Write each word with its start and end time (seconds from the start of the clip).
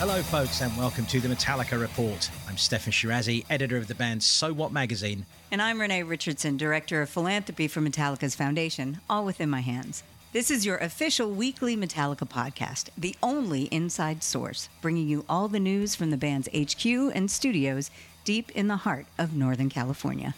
Hello, 0.00 0.22
folks, 0.22 0.62
and 0.62 0.74
welcome 0.78 1.04
to 1.04 1.20
the 1.20 1.28
Metallica 1.28 1.78
Report. 1.78 2.30
I'm 2.48 2.56
Steffan 2.56 2.90
Chirazi, 2.90 3.44
editor 3.50 3.76
of 3.76 3.86
the 3.86 3.94
band 3.94 4.22
So 4.22 4.50
What 4.50 4.72
magazine. 4.72 5.26
And 5.52 5.60
I'm 5.60 5.78
Renee 5.78 6.04
Richardson, 6.04 6.56
director 6.56 7.02
of 7.02 7.10
philanthropy 7.10 7.68
for 7.68 7.82
Metallica's 7.82 8.34
foundation, 8.34 9.00
all 9.10 9.26
within 9.26 9.50
my 9.50 9.60
hands. 9.60 10.02
This 10.32 10.50
is 10.50 10.64
your 10.64 10.78
official 10.78 11.30
weekly 11.30 11.76
Metallica 11.76 12.26
podcast, 12.26 12.88
the 12.96 13.14
only 13.22 13.64
inside 13.64 14.22
source, 14.22 14.70
bringing 14.80 15.06
you 15.06 15.26
all 15.28 15.48
the 15.48 15.60
news 15.60 15.94
from 15.94 16.08
the 16.08 16.16
band's 16.16 16.48
HQ 16.48 16.86
and 16.86 17.30
studios 17.30 17.90
deep 18.24 18.50
in 18.52 18.68
the 18.68 18.76
heart 18.76 19.04
of 19.18 19.34
Northern 19.34 19.68
California. 19.68 20.34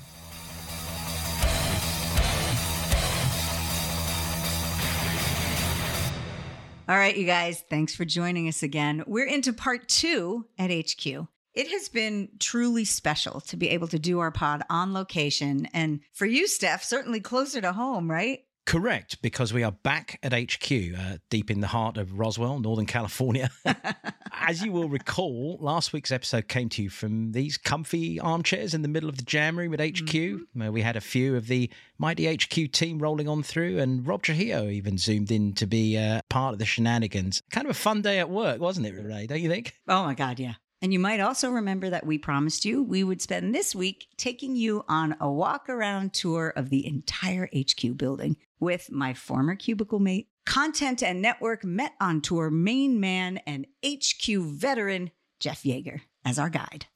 All 6.89 6.97
right, 6.97 7.17
you 7.17 7.25
guys, 7.25 7.63
thanks 7.71 7.95
for 7.95 8.05
joining 8.05 8.49
us 8.49 8.65
again. 8.65 9.05
We're 9.07 9.27
into 9.27 9.53
part 9.53 9.89
two 9.89 10.47
at 10.59 10.71
HQ. 10.73 11.07
It 11.55 11.69
has 11.69 11.89
been 11.89 12.31
truly 12.41 12.85
special 12.85 13.41
to 13.43 13.57
be 13.57 13.69
able 13.69 13.87
to 13.89 14.01
do 14.01 14.19
our 14.19 14.33
pod 14.33 14.63
on 14.69 14.93
location. 14.93 15.69
And 15.73 16.01
for 16.13 16.27
you, 16.27 16.47
Steff, 16.47 16.83
certainly 16.83 17.21
closer 17.21 17.61
to 17.61 17.73
home, 17.73 18.11
right? 18.11 18.41
Correct, 18.67 19.23
because 19.23 19.53
we 19.53 19.63
are 19.63 19.71
back 19.71 20.19
at 20.25 20.33
HQ, 20.33 20.73
uh, 20.99 21.19
deep 21.31 21.53
in 21.53 21.61
the 21.61 21.69
heart 21.69 21.99
of 21.99 22.19
Roswell, 22.19 22.59
Northern 22.59 22.87
California. 22.87 23.51
As 24.35 24.65
you 24.65 24.73
will 24.73 24.89
recall, 24.89 25.59
last 25.61 25.93
week's 25.93 26.11
episode 26.11 26.49
came 26.49 26.69
to 26.71 26.83
you 26.83 26.91
from 26.91 27.33
these 27.33 27.59
comfy 27.59 28.19
armchairs 28.19 28.73
in 28.73 28.83
the 28.83 28.89
middle 28.89 29.09
of 29.09 29.19
the 29.19 29.23
jam 29.23 29.59
room 29.59 29.75
at 29.75 29.81
HQ. 29.81 30.09
Mm-hmm. 30.09 30.73
we 30.73 30.81
had 30.81 30.97
a 30.97 31.01
few 31.01 31.37
of 31.37 31.47
the 31.47 31.71
mighty 31.99 32.33
HQ 32.35 32.73
team 32.73 32.99
rolling 32.99 33.29
on 33.29 33.43
through, 33.43 33.79
and 33.79 34.07
Rob 34.07 34.23
Trujillo 34.23 34.69
even 34.69 34.97
zoomed 34.97 35.31
in 35.31 35.53
to 35.55 35.67
be 35.67 35.99
uh, 35.99 36.23
part 36.31 36.55
of 36.55 36.59
the 36.59 36.65
shenanigans. 36.65 37.43
Kind 37.51 37.67
of 37.67 37.71
a 37.73 37.79
fun 37.79 38.03
day 38.03 38.19
at 38.19 38.31
work, 38.31 38.61
wasn't 38.61 38.87
it, 38.87 38.95
Renee? 38.95 39.27
Don't 39.27 39.41
you 39.41 39.51
think? 39.51 39.75
Oh 39.87 40.05
my 40.05 40.15
God, 40.15 40.41
yeah. 40.41 40.55
And 40.81 40.93
you 40.93 40.99
might 40.99 41.21
also 41.21 41.49
remember 41.49 41.91
that 41.91 42.05
we 42.05 42.19
promised 42.19 42.65
you 42.65 42.83
we 42.83 43.05
would 43.05 43.23
spend 43.23 43.55
this 43.55 43.73
week 43.73 44.09
taking 44.17 44.57
you 44.57 44.85
on 44.89 45.15
a 45.21 45.31
walk 45.31 45.69
around 45.69 46.13
tour 46.13 46.53
of 46.57 46.71
the 46.71 46.85
entire 46.85 47.49
HQ 47.57 47.97
building 47.97 48.37
with 48.59 48.91
my 48.91 49.15
former 49.15 49.55
cubicle 49.55 50.01
mate, 50.01 50.29
content 50.45 51.03
and 51.03 51.23
network 51.23 51.65
met 51.65 51.93
on 52.01 52.21
tour 52.21 52.51
main 52.51 53.01
man 53.01 53.39
and 53.47 53.67
HQ 53.85 54.27
veteran 54.27 55.11
Jeff 55.41 55.63
Yeager 55.63 56.01
as 56.25 56.39
our 56.39 56.51
guide. 56.51 56.87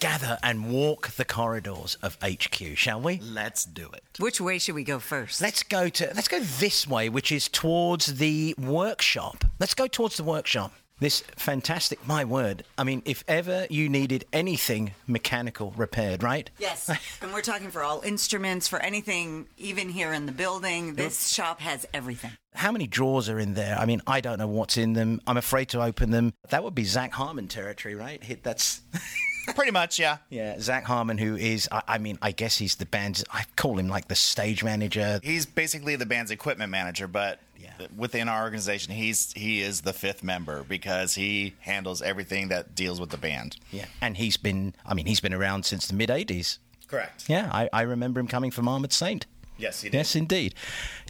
Gather 0.00 0.38
and 0.42 0.72
walk 0.72 1.10
the 1.10 1.24
corridors 1.24 1.96
of 2.02 2.16
HQ, 2.22 2.76
shall 2.76 3.00
we? 3.00 3.20
Let's 3.20 3.64
do 3.64 3.90
it. 3.92 4.02
Which 4.18 4.40
way 4.40 4.58
should 4.58 4.74
we 4.74 4.84
go 4.84 4.98
first? 4.98 5.40
Let's 5.40 5.62
go 5.62 5.88
to 5.90 6.12
let's 6.14 6.28
go 6.28 6.40
this 6.40 6.88
way, 6.88 7.08
which 7.08 7.30
is 7.30 7.48
towards 7.48 8.06
the 8.06 8.54
workshop. 8.58 9.44
Let's 9.58 9.74
go 9.74 9.86
towards 9.86 10.16
the 10.16 10.24
workshop. 10.24 10.72
This 11.00 11.22
fantastic, 11.34 12.06
my 12.06 12.24
word. 12.26 12.62
I 12.76 12.84
mean, 12.84 13.00
if 13.06 13.24
ever 13.26 13.66
you 13.70 13.88
needed 13.88 14.26
anything 14.34 14.92
mechanical 15.06 15.72
repaired, 15.74 16.22
right? 16.22 16.50
Yes. 16.58 16.90
and 17.22 17.32
we're 17.32 17.40
talking 17.40 17.70
for 17.70 17.82
all 17.82 18.02
instruments, 18.02 18.68
for 18.68 18.78
anything, 18.80 19.46
even 19.56 19.88
here 19.88 20.12
in 20.12 20.26
the 20.26 20.32
building. 20.32 20.96
This 20.96 21.28
shop 21.28 21.60
has 21.60 21.86
everything. 21.94 22.32
How 22.54 22.70
many 22.70 22.86
drawers 22.86 23.30
are 23.30 23.38
in 23.38 23.54
there? 23.54 23.78
I 23.78 23.86
mean, 23.86 24.02
I 24.06 24.20
don't 24.20 24.38
know 24.38 24.46
what's 24.46 24.76
in 24.76 24.92
them. 24.92 25.22
I'm 25.26 25.38
afraid 25.38 25.70
to 25.70 25.82
open 25.82 26.10
them. 26.10 26.34
That 26.50 26.64
would 26.64 26.74
be 26.74 26.84
Zach 26.84 27.12
Harmon 27.12 27.48
territory, 27.48 27.94
right? 27.94 28.22
Hit 28.22 28.42
that's. 28.42 28.82
Pretty 29.54 29.70
much, 29.70 29.98
yeah. 29.98 30.18
Yeah, 30.28 30.60
Zach 30.60 30.84
Harmon, 30.84 31.18
who 31.18 31.36
is, 31.36 31.68
I, 31.70 31.82
I, 31.88 31.98
mean, 31.98 32.18
I 32.22 32.32
guess 32.32 32.56
he's 32.56 32.76
the 32.76 32.86
band's, 32.86 33.24
I 33.32 33.44
call 33.56 33.78
him 33.78 33.88
like 33.88 34.08
the 34.08 34.14
stage 34.14 34.62
manager. 34.62 35.20
He's 35.22 35.46
basically 35.46 35.96
the 35.96 36.06
band's 36.06 36.30
equipment 36.30 36.70
manager, 36.70 37.08
but 37.08 37.40
yeah. 37.58 37.86
within 37.96 38.28
our 38.28 38.42
organization, 38.42 38.94
he's 38.94 39.32
he 39.32 39.60
is 39.60 39.82
the 39.82 39.92
fifth 39.92 40.22
member 40.22 40.62
because 40.62 41.14
he 41.14 41.54
handles 41.60 42.02
everything 42.02 42.48
that 42.48 42.74
deals 42.74 43.00
with 43.00 43.10
the 43.10 43.18
band. 43.18 43.56
Yeah, 43.70 43.86
and 44.00 44.16
he's 44.16 44.36
been, 44.36 44.74
I 44.86 44.94
mean, 44.94 45.06
he's 45.06 45.20
been 45.20 45.34
around 45.34 45.64
since 45.64 45.86
the 45.86 45.94
mid 45.94 46.08
80s. 46.08 46.58
Correct. 46.88 47.28
Yeah, 47.28 47.48
I, 47.52 47.68
I 47.72 47.82
remember 47.82 48.18
him 48.20 48.26
coming 48.26 48.50
from 48.50 48.66
Armored 48.68 48.92
Saint. 48.92 49.26
Yes, 49.60 49.84
Yes, 49.84 50.16
indeed. 50.16 50.54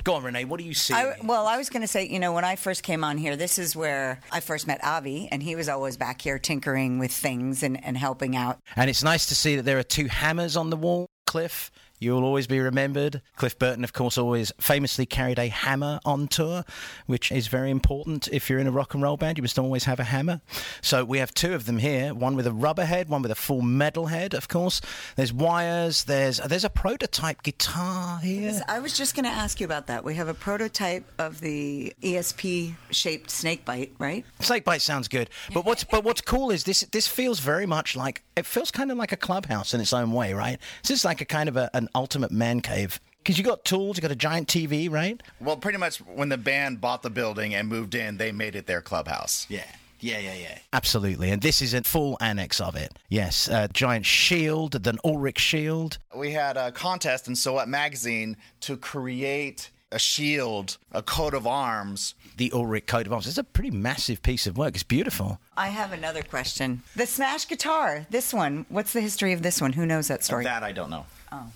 Go 0.03 0.15
on, 0.15 0.23
Renee. 0.23 0.45
What 0.45 0.59
do 0.59 0.65
you 0.65 0.75
see? 0.75 0.95
I, 0.95 1.17
well, 1.23 1.47
I 1.47 1.57
was 1.57 1.71
going 1.71 1.83
to 1.83 1.89
say, 1.89 2.07
you 2.07 2.19
know, 2.19 2.33
when 2.33 2.45
I 2.45 2.57
first 2.57 2.83
came 2.83 3.05
on 3.05 3.19
here, 3.19 3.37
this 3.37 3.59
is 3.59 3.77
where 3.77 4.21
I 4.33 4.41
first 4.41 4.67
met 4.67 4.83
Avi, 4.83 5.29
and 5.31 5.43
he 5.43 5.55
was 5.57 5.69
always 5.69 5.97
back 5.97 6.23
here 6.23 6.39
tinkering 6.39 6.99
with 6.99 7.13
things 7.13 7.63
and, 7.63 7.83
and 7.85 7.97
helping 7.97 8.37
out. 8.37 8.59
And 8.77 8.91
it's 8.91 9.03
nice 9.03 9.27
to 9.27 9.35
see 9.35 9.57
that 9.57 9.63
there 9.63 9.79
are 9.79 9.83
two 9.83 10.07
hammers 10.07 10.57
on 10.57 10.71
the 10.71 10.77
wall, 10.77 11.07
Cliff. 11.27 11.71
You'll 12.01 12.25
always 12.25 12.47
be 12.47 12.61
remembered. 12.61 13.21
Cliff 13.37 13.59
Burton, 13.59 13.85
of 13.85 13.93
course, 13.93 14.17
always 14.17 14.53
famously 14.59 15.05
carried 15.05 15.39
a 15.39 15.49
hammer 15.49 16.01
on 16.07 16.29
tour, 16.29 16.65
which 17.05 17.31
is 17.31 17.47
very 17.47 17.71
important. 17.71 18.27
If 18.33 18.49
you're 18.49 18.59
in 18.59 18.67
a 18.67 18.71
rock 18.71 18.95
and 18.95 19.03
roll 19.03 19.19
band, 19.19 19.37
you 19.37 19.43
must 19.43 19.59
always 19.59 19.85
have 19.85 20.01
a 20.01 20.05
hammer. 20.05 20.41
So 20.81 21.05
we 21.05 21.19
have 21.19 21.35
two 21.35 21.53
of 21.53 21.67
them 21.67 21.77
here 21.77 22.15
one 22.15 22.37
with 22.37 22.47
a 22.47 22.53
rubber 22.53 22.87
head, 22.87 23.11
one 23.11 23.21
with 23.21 23.31
a 23.31 23.35
full 23.35 23.61
metal 23.61 24.07
head, 24.07 24.33
of 24.33 24.49
course. 24.49 24.81
There's 25.17 25.31
wires, 25.31 26.05
there's, 26.05 26.39
there's 26.39 26.65
a 26.65 26.71
prototype 26.71 27.43
guitar 27.43 28.19
here. 28.21 28.63
I 28.67 28.79
was 28.79 28.97
just 28.97 29.15
going 29.15 29.27
to 29.27 29.31
ask 29.31 29.61
you 29.61 29.67
about 29.67 29.87
that. 29.89 30.03
We 30.03 30.15
have 30.15 30.29
a 30.29 30.35
prototype 30.35 31.05
of 31.19 31.41
the 31.41 31.95
ESP 32.03 32.77
shaped 32.91 33.29
Snakebyte, 33.29 33.91
right? 33.99 34.25
Snakebyte 34.41 34.81
sounds 34.81 35.07
good. 35.07 35.29
But 35.53 35.67
what's, 35.67 35.85
but 35.85 36.03
what's 36.03 36.23
cool 36.23 36.51
is 36.51 36.65
this, 36.65 36.81
this 36.93 37.07
feels 37.07 37.41
very 37.41 37.67
much 37.67 37.95
like, 37.95 38.23
it 38.37 38.47
feels 38.47 38.71
kind 38.71 38.91
of 38.91 38.97
like 38.97 39.13
a 39.13 39.19
clubhouse 39.19 39.75
in 39.75 39.83
its 39.83 39.93
own 39.93 40.13
way, 40.13 40.33
right? 40.33 40.59
This 40.83 40.93
is 40.93 41.05
like 41.05 41.21
a 41.21 41.27
kind 41.27 41.47
of 41.47 41.59
a, 41.59 41.69
an 41.75 41.90
ultimate 41.95 42.31
man 42.31 42.61
cave. 42.61 43.01
Because 43.19 43.37
you 43.37 43.45
got 43.45 43.65
tools, 43.65 43.97
you 43.97 44.03
got 44.03 44.11
a 44.11 44.17
giant 44.17 44.49
TV, 44.49 44.91
right? 44.91 45.23
Well, 45.41 45.57
pretty 45.57 45.79
much 45.79 45.99
when 45.99 46.31
the 46.31 46.39
band 46.39 46.81
bought 46.81 47.03
the 47.03 47.11
building 47.11 47.55
and 47.55 47.69
moved 47.69 47.95
in, 47.95 48.17
they 48.17 48.33
made 48.33 48.57
it 48.57 48.67
their 48.67 48.81
clubhouse. 48.81 49.47
Yeah. 49.49 49.65
Yeah, 50.01 50.19
yeah, 50.19 50.35
yeah. 50.35 50.59
Absolutely. 50.73 51.31
And 51.31 51.43
this 51.43 51.61
is 51.61 51.75
a 51.75 51.83
full 51.83 52.17
annex 52.23 52.61
of 52.61 52.75
it. 52.75 52.99
Yes. 53.11 53.49
A 53.49 53.69
giant 53.69 54.07
shield, 54.07 54.73
the 54.73 54.99
Ulrich 55.05 55.39
shield. 55.39 55.99
We 56.17 56.33
had 56.33 56.57
a 56.57 56.73
contest 56.73 57.29
in 57.29 57.37
So 57.37 57.53
What 57.53 57.69
Magazine 57.69 58.39
to 58.61 58.79
create 58.79 59.71
a 59.93 59.99
shield, 59.99 60.79
a 60.93 61.03
coat 61.03 61.35
of 61.35 61.47
arms. 61.47 62.15
The 62.37 62.51
Ulrich 62.53 62.87
coat 62.87 63.07
of 63.07 63.13
arms. 63.13 63.27
It's 63.27 63.37
a 63.37 63.45
pretty 63.45 63.71
massive 63.71 64.23
piece 64.23 64.47
of 64.47 64.57
work. 64.57 64.75
It's 64.75 64.83
beautiful. 64.83 65.39
I 65.57 65.69
have 65.69 65.93
another 65.93 66.23
question. 66.23 66.83
The 66.97 67.07
smash 67.07 67.47
guitar, 67.47 68.07
this 68.09 68.33
one, 68.33 68.65
what's 68.69 68.93
the 68.93 69.01
history 69.01 69.33
of 69.33 69.43
this 69.43 69.61
one? 69.61 69.75
Who 69.75 69.85
knows 69.85 70.09
that 70.09 70.25
story? 70.25 70.45
That 70.45 70.63
I 70.63 70.73
don't 70.73 70.91
know. 70.91 71.05
Oh. 71.33 71.47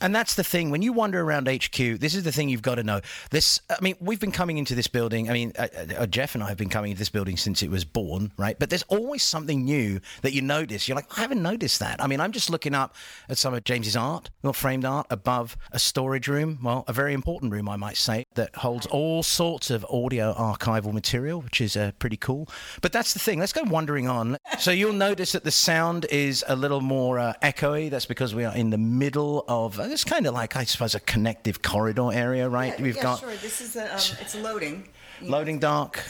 And 0.00 0.14
that's 0.14 0.34
the 0.34 0.44
thing. 0.44 0.70
When 0.70 0.82
you 0.82 0.92
wander 0.92 1.20
around 1.20 1.48
HQ, 1.48 1.76
this 1.76 2.14
is 2.14 2.22
the 2.22 2.32
thing 2.32 2.48
you've 2.48 2.62
got 2.62 2.76
to 2.76 2.84
know. 2.84 3.00
This, 3.30 3.60
I 3.70 3.76
mean, 3.80 3.96
we've 4.00 4.20
been 4.20 4.32
coming 4.32 4.58
into 4.58 4.74
this 4.74 4.86
building. 4.86 5.30
I 5.30 5.32
mean, 5.32 5.52
uh, 5.58 5.68
uh, 5.98 6.06
Jeff 6.06 6.34
and 6.34 6.42
I 6.44 6.48
have 6.48 6.56
been 6.56 6.68
coming 6.68 6.90
into 6.90 6.98
this 6.98 7.08
building 7.08 7.36
since 7.36 7.62
it 7.62 7.70
was 7.70 7.84
born, 7.84 8.32
right? 8.36 8.58
But 8.58 8.70
there's 8.70 8.82
always 8.84 9.22
something 9.22 9.64
new 9.64 10.00
that 10.22 10.32
you 10.32 10.42
notice. 10.42 10.88
You're 10.88 10.96
like, 10.96 11.18
I 11.18 11.20
haven't 11.20 11.42
noticed 11.42 11.80
that. 11.80 12.02
I 12.02 12.06
mean, 12.06 12.20
I'm 12.20 12.32
just 12.32 12.50
looking 12.50 12.74
up 12.74 12.94
at 13.28 13.38
some 13.38 13.54
of 13.54 13.64
James's 13.64 13.96
art, 13.96 14.30
little 14.42 14.52
framed 14.52 14.84
art 14.84 15.06
above 15.10 15.56
a 15.72 15.78
storage 15.78 16.28
room. 16.28 16.58
Well, 16.62 16.84
a 16.88 16.92
very 16.92 17.14
important 17.14 17.52
room, 17.52 17.68
I 17.68 17.76
might 17.76 17.96
say, 17.96 18.24
that 18.34 18.54
holds 18.56 18.86
all 18.86 19.22
sorts 19.22 19.70
of 19.70 19.84
audio 19.90 20.34
archival 20.34 20.92
material, 20.92 21.40
which 21.40 21.60
is 21.60 21.76
uh, 21.76 21.92
pretty 21.98 22.16
cool. 22.16 22.48
But 22.82 22.92
that's 22.92 23.12
the 23.12 23.20
thing. 23.20 23.38
Let's 23.38 23.52
go 23.52 23.62
wandering 23.64 24.08
on. 24.08 24.36
So 24.58 24.70
you'll 24.70 24.92
notice 24.92 25.32
that 25.32 25.44
the 25.44 25.50
sound 25.50 26.06
is 26.10 26.44
a 26.48 26.56
little 26.56 26.80
more 26.80 27.18
uh, 27.18 27.34
echoey. 27.42 27.90
That's 27.90 28.06
because 28.06 28.34
we 28.34 28.44
are 28.44 28.54
in 28.54 28.70
the 28.70 28.78
middle 28.78 29.44
of. 29.48 29.80
It's 29.90 30.04
kind 30.04 30.26
of 30.26 30.34
like 30.34 30.56
I 30.56 30.64
suppose 30.64 30.94
a 30.94 31.00
connective 31.00 31.62
corridor 31.62 32.12
area, 32.12 32.48
right? 32.48 32.74
Yeah, 32.76 32.82
We've 32.82 32.96
yeah, 32.96 33.02
got. 33.02 33.20
Sure. 33.20 33.30
This 33.36 33.60
is 33.60 33.76
a, 33.76 33.92
um, 33.92 34.00
it's 34.20 34.34
loading. 34.34 34.88
Loading 35.22 35.58
dock. 35.58 36.02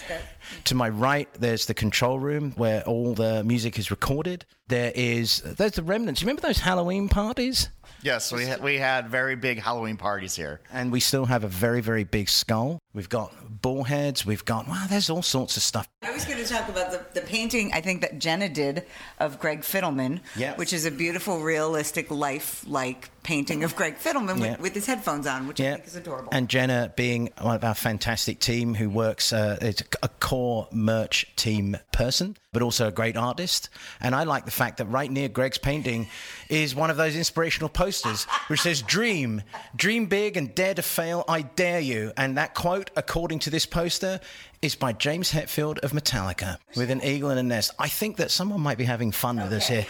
To 0.64 0.74
my 0.74 0.88
right, 0.88 1.28
there's 1.34 1.66
the 1.66 1.74
control 1.74 2.18
room 2.18 2.52
where 2.56 2.82
all 2.82 3.14
the 3.14 3.44
music 3.44 3.78
is 3.78 3.90
recorded. 3.90 4.44
There 4.68 4.92
is 4.94 5.40
there's 5.42 5.72
the 5.72 5.82
remnants. 5.82 6.20
You 6.20 6.26
remember 6.26 6.42
those 6.42 6.60
Halloween 6.60 7.08
parties? 7.08 7.68
Yes, 8.02 8.32
we 8.32 8.46
had, 8.46 8.62
we 8.62 8.76
had 8.76 9.08
very 9.08 9.36
big 9.36 9.60
Halloween 9.60 9.96
parties 9.96 10.34
here. 10.34 10.60
And 10.72 10.90
we 10.90 11.00
still 11.00 11.26
have 11.26 11.44
a 11.44 11.48
very 11.48 11.80
very 11.80 12.04
big 12.04 12.28
skull. 12.28 12.78
We've 12.94 13.08
got 13.08 13.32
bull 13.60 13.82
heads. 13.84 14.24
We've 14.24 14.44
got 14.44 14.68
wow. 14.68 14.86
There's 14.88 15.10
all 15.10 15.22
sorts 15.22 15.56
of 15.56 15.64
stuff. 15.64 15.88
I 16.02 16.12
was 16.12 16.24
going 16.24 16.38
to 16.38 16.48
talk 16.48 16.68
about 16.68 16.92
the, 16.92 17.20
the 17.20 17.26
painting 17.26 17.72
I 17.74 17.80
think 17.80 18.02
that 18.02 18.18
Jenna 18.20 18.48
did 18.48 18.84
of 19.18 19.40
Greg 19.40 19.62
Fidelman, 19.62 20.20
Yes. 20.36 20.56
which 20.58 20.72
is 20.72 20.84
a 20.86 20.90
beautiful, 20.92 21.40
realistic, 21.40 22.10
life-like 22.10 23.10
painting 23.24 23.64
of 23.64 23.74
Greg 23.74 23.96
Fidelman 23.96 24.38
Yeah. 24.38 24.52
with, 24.52 24.60
with 24.60 24.74
his 24.74 24.86
headphones 24.86 25.26
on, 25.26 25.48
which 25.48 25.60
I 25.60 25.72
think 25.74 25.86
is 25.86 25.96
adorable. 25.96 26.28
and 26.32 26.48
Jenna 26.48 26.92
being 26.94 27.30
one 27.40 27.56
of 27.56 27.64
our 27.64 27.74
fantastic 27.74 28.38
team 28.38 28.74
who 28.74 28.88
works 28.90 29.32
uh, 29.32 29.56
is 29.62 29.82
a 30.02 30.08
core 30.08 30.68
merch 30.70 31.26
team 31.36 31.76
person, 31.90 32.36
but 32.52 32.60
also 32.62 32.86
a 32.88 32.92
great 32.92 33.16
artist. 33.16 33.70
And 34.00 34.14
I 34.14 34.24
like 34.24 34.44
the 34.44 34.50
fact 34.50 34.76
that 34.76 34.84
right 34.86 35.10
near 35.10 35.28
Greg's 35.28 35.58
painting 35.58 36.06
is 36.50 36.74
one 36.74 36.90
of 36.90 36.96
those 36.98 37.16
inspirational 37.16 37.70
posters 37.70 38.24
which 38.48 38.60
says 38.60 38.82
"Dream, 38.82 39.42
dream 39.74 40.06
big 40.06 40.36
and 40.36 40.54
dare 40.54 40.74
to 40.74 40.82
fail. 40.82 41.24
I 41.26 41.42
dare 41.42 41.80
you." 41.80 42.12
And 42.18 42.36
that 42.36 42.54
quote, 42.54 42.83
according 42.96 43.40
to 43.40 43.50
this 43.50 43.66
poster, 43.66 44.20
is 44.62 44.74
by 44.74 44.92
James 44.92 45.32
Hetfield 45.32 45.78
of 45.80 45.92
Metallica 45.92 46.58
with 46.76 46.90
an 46.90 47.02
eagle 47.02 47.30
and 47.30 47.38
a 47.38 47.42
nest. 47.42 47.72
I 47.78 47.88
think 47.88 48.16
that 48.16 48.30
someone 48.30 48.60
might 48.60 48.78
be 48.78 48.84
having 48.84 49.12
fun 49.12 49.36
with 49.36 49.52
us 49.52 49.68
here. 49.68 49.86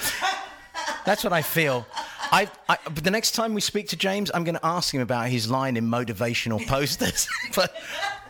That's 1.05 1.23
what 1.23 1.33
I 1.33 1.43
feel. 1.43 1.87
I, 2.33 2.51
I, 2.69 2.79
but 2.85 3.05
the 3.05 3.11
next 3.11 3.33
time 3.33 3.55
we 3.55 3.61
speak 3.61 3.89
to 3.91 3.97
James, 3.97 4.31
I'm 4.35 4.45
going 4.45 4.57
to 4.57 4.67
ask 4.67 4.93
him 4.93 5.01
about 5.01 5.29
his 5.29 5.49
line 5.51 5.77
in 5.77 5.87
motivational 5.87 6.67
posters. 6.67 7.29
but 7.55 7.75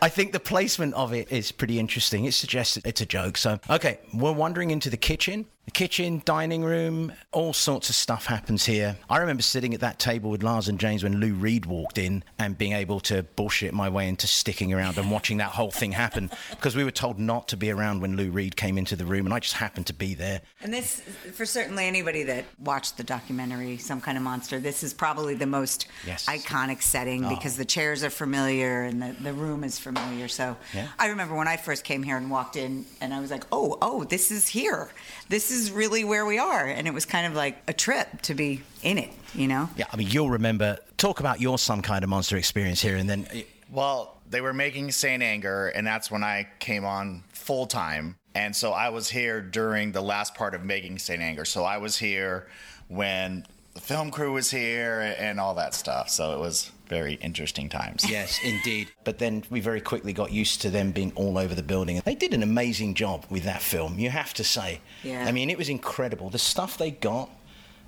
I 0.01 0.09
think 0.09 0.31
the 0.31 0.39
placement 0.39 0.93
of 0.93 1.13
it 1.13 1.31
is 1.31 1.51
pretty 1.51 1.79
interesting. 1.79 2.25
It 2.25 2.33
suggests 2.33 2.77
it's 2.77 3.01
a 3.01 3.05
joke. 3.05 3.37
So, 3.37 3.59
okay, 3.69 3.99
we're 4.13 4.31
wandering 4.31 4.71
into 4.71 4.89
the 4.89 4.97
kitchen. 4.97 5.45
The 5.65 5.71
kitchen, 5.71 6.21
dining 6.25 6.63
room, 6.63 7.11
all 7.31 7.51
sorts 7.51 7.89
of 7.89 7.95
stuff 7.95 8.27
happens 8.27 8.65
here. 8.65 8.95
I 9.09 9.17
remember 9.17 9.41
sitting 9.41 9.73
at 9.73 9.79
that 9.79 9.97
table 9.97 10.29
with 10.29 10.43
Lars 10.43 10.67
and 10.67 10.79
James 10.79 11.03
when 11.03 11.19
Lou 11.19 11.33
Reed 11.33 11.65
walked 11.65 11.97
in 11.97 12.23
and 12.37 12.55
being 12.55 12.73
able 12.73 12.99
to 13.01 13.23
bullshit 13.35 13.73
my 13.73 13.89
way 13.89 14.07
into 14.07 14.27
sticking 14.27 14.71
around 14.73 14.99
and 14.99 15.09
watching 15.09 15.37
that 15.37 15.49
whole 15.49 15.71
thing 15.71 15.91
happen 15.91 16.29
because 16.51 16.75
we 16.75 16.83
were 16.83 16.91
told 16.91 17.17
not 17.17 17.47
to 17.47 17.57
be 17.57 17.71
around 17.71 17.99
when 18.01 18.15
Lou 18.15 18.29
Reed 18.29 18.55
came 18.55 18.77
into 18.77 18.95
the 18.95 19.05
room 19.05 19.25
and 19.25 19.33
I 19.33 19.39
just 19.39 19.55
happened 19.55 19.87
to 19.87 19.93
be 19.93 20.13
there. 20.13 20.41
And 20.61 20.71
this, 20.71 21.01
for 21.33 21.47
certainly 21.47 21.85
anybody 21.87 22.21
that 22.23 22.45
watched 22.59 22.97
the 22.97 23.03
documentary, 23.03 23.77
Some 23.77 24.01
Kind 24.01 24.19
of 24.19 24.23
Monster, 24.23 24.59
this 24.59 24.83
is 24.83 24.93
probably 24.93 25.33
the 25.33 25.47
most 25.47 25.87
Yes. 26.05 26.27
iconic 26.27 26.83
setting 26.83 27.25
ah. 27.25 27.29
because 27.29 27.57
the 27.57 27.65
chairs 27.65 28.03
are 28.03 28.11
familiar 28.11 28.83
and 28.83 29.01
the, 29.01 29.15
the 29.23 29.33
room 29.33 29.63
is 29.63 29.79
familiar. 29.79 30.27
So 30.27 30.55
Yeah. 30.75 30.89
I 30.99 31.07
remember 31.07 31.33
when 31.33 31.47
I 31.47 31.57
first 31.57 31.83
came 31.83 32.03
here 32.03 32.17
and 32.17 32.29
walked 32.29 32.55
in, 32.55 32.85
and 33.01 33.15
I 33.15 33.19
was 33.19 33.31
like, 33.31 33.45
oh, 33.51 33.79
oh, 33.81 34.03
this 34.03 34.29
is 34.29 34.47
here. 34.47 34.91
This 35.27 35.49
is 35.49 35.54
really 35.71 36.03
where 36.03 36.25
we 36.25 36.37
are. 36.37 36.65
And 36.65 36.87
it 36.87 36.93
was 36.93 37.05
kind 37.05 37.27
of 37.27 37.33
like 37.33 37.57
a 37.67 37.73
trip 37.73 38.21
to 38.23 38.33
be 38.33 38.61
in 38.83 38.97
it, 38.97 39.11
you 39.33 39.47
know? 39.47 39.69
Yeah, 39.75 39.85
I 39.91 39.97
mean, 39.97 40.07
you'll 40.09 40.29
remember. 40.29 40.77
Talk 40.97 41.19
about 41.19 41.41
your 41.41 41.57
some 41.57 41.81
kind 41.81 42.03
of 42.03 42.09
monster 42.09 42.37
experience 42.37 42.81
here, 42.81 42.95
and 42.95 43.09
then 43.09 43.27
eh, 43.31 43.43
Well, 43.71 44.17
they 44.29 44.41
were 44.41 44.53
making 44.53 44.91
Saint 44.91 45.21
Anger, 45.21 45.67
and 45.69 45.85
that's 45.85 46.09
when 46.09 46.23
I 46.23 46.47
came 46.59 46.85
on 46.85 47.23
full 47.33 47.67
time. 47.67 48.15
And 48.33 48.55
so 48.55 48.71
I 48.71 48.89
was 48.89 49.09
here 49.09 49.41
during 49.41 49.91
the 49.91 50.01
last 50.01 50.35
part 50.35 50.55
of 50.55 50.63
making 50.63 50.99
Saint 50.99 51.21
Anger. 51.21 51.45
So 51.45 51.63
I 51.63 51.77
was 51.77 51.97
here 51.97 52.47
when 52.87 53.45
the 53.73 53.81
film 53.81 54.11
crew 54.11 54.33
was 54.33 54.51
here 54.51 55.15
and 55.17 55.39
all 55.39 55.55
that 55.55 55.73
stuff. 55.73 56.09
So 56.09 56.33
it 56.33 56.39
was 56.39 56.71
very 56.87 57.15
interesting 57.15 57.69
times. 57.69 58.09
yes, 58.09 58.39
indeed. 58.43 58.89
But 59.03 59.19
then 59.19 59.43
we 59.49 59.59
very 59.59 59.81
quickly 59.81 60.13
got 60.13 60.31
used 60.31 60.61
to 60.61 60.69
them 60.69 60.91
being 60.91 61.11
all 61.15 61.37
over 61.37 61.53
the 61.53 61.63
building. 61.63 62.01
They 62.03 62.15
did 62.15 62.33
an 62.33 62.41
amazing 62.41 62.95
job 62.95 63.25
with 63.29 63.43
that 63.43 63.61
film. 63.61 63.99
You 63.99 64.09
have 64.09 64.33
to 64.35 64.43
say. 64.43 64.81
Yeah. 65.03 65.25
I 65.25 65.31
mean, 65.31 65.49
it 65.49 65.57
was 65.57 65.69
incredible. 65.69 66.29
The 66.31 66.39
stuff 66.39 66.77
they 66.77 66.91
got 66.91 67.29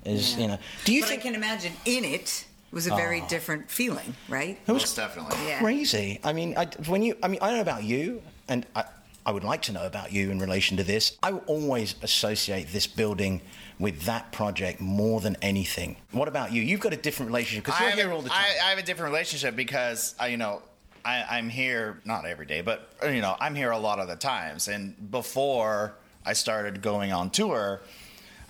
is, 0.05 0.37
you 0.37 0.47
know. 0.47 0.59
Do 0.85 0.93
you 0.93 1.01
but 1.01 1.09
think 1.09 1.21
I 1.21 1.23
can 1.23 1.35
imagine 1.35 1.73
in 1.85 2.05
it 2.05 2.45
was 2.71 2.87
a 2.87 2.95
very 2.95 3.21
ah. 3.21 3.27
different 3.27 3.69
feeling, 3.69 4.15
right? 4.29 4.59
it 4.67 4.71
was 4.71 4.83
Most 4.83 4.95
definitely. 4.95 5.37
Yeah. 5.47 5.59
crazy? 5.59 6.19
I 6.23 6.33
mean, 6.33 6.55
I, 6.57 6.65
when 6.87 7.01
you, 7.01 7.15
I 7.23 7.27
mean, 7.27 7.39
I 7.41 7.47
don't 7.47 7.55
know 7.55 7.61
about 7.61 7.83
you, 7.83 8.21
and 8.47 8.65
I, 8.75 8.83
I 9.27 9.31
would 9.31 9.43
like 9.43 9.61
to 9.63 9.73
know 9.73 9.85
about 9.85 10.13
you 10.13 10.31
in 10.31 10.39
relation 10.39 10.77
to 10.77 10.85
this. 10.85 11.17
I 11.21 11.33
always 11.33 11.95
associate 12.01 12.69
this 12.69 12.87
building 12.87 13.41
with 13.77 14.03
that 14.03 14.31
project 14.31 14.79
more 14.79 15.19
than 15.19 15.35
anything. 15.41 15.97
What 16.11 16.29
about 16.29 16.53
you? 16.53 16.61
You've 16.61 16.79
got 16.79 16.93
a 16.93 16.97
different 16.97 17.29
relationship 17.29 17.65
because 17.65 17.77
I 17.77 17.83
you're 17.83 17.89
have, 17.89 17.99
here 17.99 18.09
a- 18.11 18.15
all 18.15 18.21
the 18.21 18.29
time. 18.29 18.37
I, 18.39 18.67
I 18.67 18.69
have 18.69 18.79
a 18.79 18.83
different 18.83 19.11
relationship 19.11 19.57
because 19.57 20.15
I, 20.17 20.27
you 20.27 20.37
know, 20.37 20.61
I, 21.03 21.25
I'm 21.29 21.49
here 21.49 21.99
not 22.05 22.25
every 22.25 22.45
day, 22.45 22.61
but 22.61 22.89
uh, 23.03 23.07
you 23.07 23.19
know, 23.19 23.35
I'm 23.37 23.53
here 23.53 23.71
a 23.71 23.77
lot 23.77 23.99
of 23.99 24.07
the 24.07 24.15
times. 24.15 24.69
And 24.69 25.11
before 25.11 25.95
I 26.25 26.31
started 26.31 26.81
going 26.81 27.11
on 27.11 27.29
tour, 27.29 27.81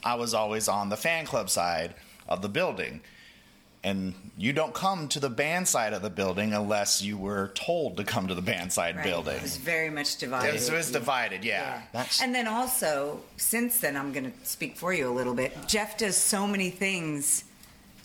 I 0.04 0.14
was 0.14 0.36
always 0.36 0.68
on 0.68 0.90
the 0.90 0.98
fan 0.98 1.26
club 1.26 1.50
side 1.50 1.96
of 2.30 2.44
the 2.44 2.50
building. 2.50 3.02
And 3.84 4.14
you 4.38 4.54
don't 4.54 4.74
come 4.74 5.08
to 5.10 5.20
the 5.20 5.30
band 5.30 5.68
side 5.68 5.94
of 5.94 6.02
the 6.02 6.10
building 6.10 6.54
unless 6.54 7.02
you 7.02 7.18
were 7.18 7.52
told 7.54 7.98
to 7.98 8.04
come 8.04 8.28
to 8.28 8.36
the 8.36 8.42
band 8.42 8.74
side 8.74 8.96
Right. 8.98 9.06
building. 9.06 9.36
It 9.36 9.42
was 9.44 9.58
very 9.58 9.90
much 9.90 10.18
divided. 10.18 10.50
It 10.50 10.54
was, 10.54 10.70
it 10.70 10.74
was 10.76 10.92
divided, 10.92 11.44
yeah. 11.46 11.82
Yeah. 11.94 12.06
And 12.22 12.34
then 12.36 12.48
also, 12.48 13.22
since 13.38 13.80
then, 13.80 13.96
I'm 13.96 14.12
going 14.12 14.32
to 14.32 14.46
speak 14.46 14.76
for 14.76 14.94
you 14.94 15.10
a 15.10 15.14
little 15.14 15.36
bit. 15.36 15.56
Jeff 15.68 15.98
does 15.98 16.18
so 16.18 16.48
many 16.48 16.70
things 16.70 17.44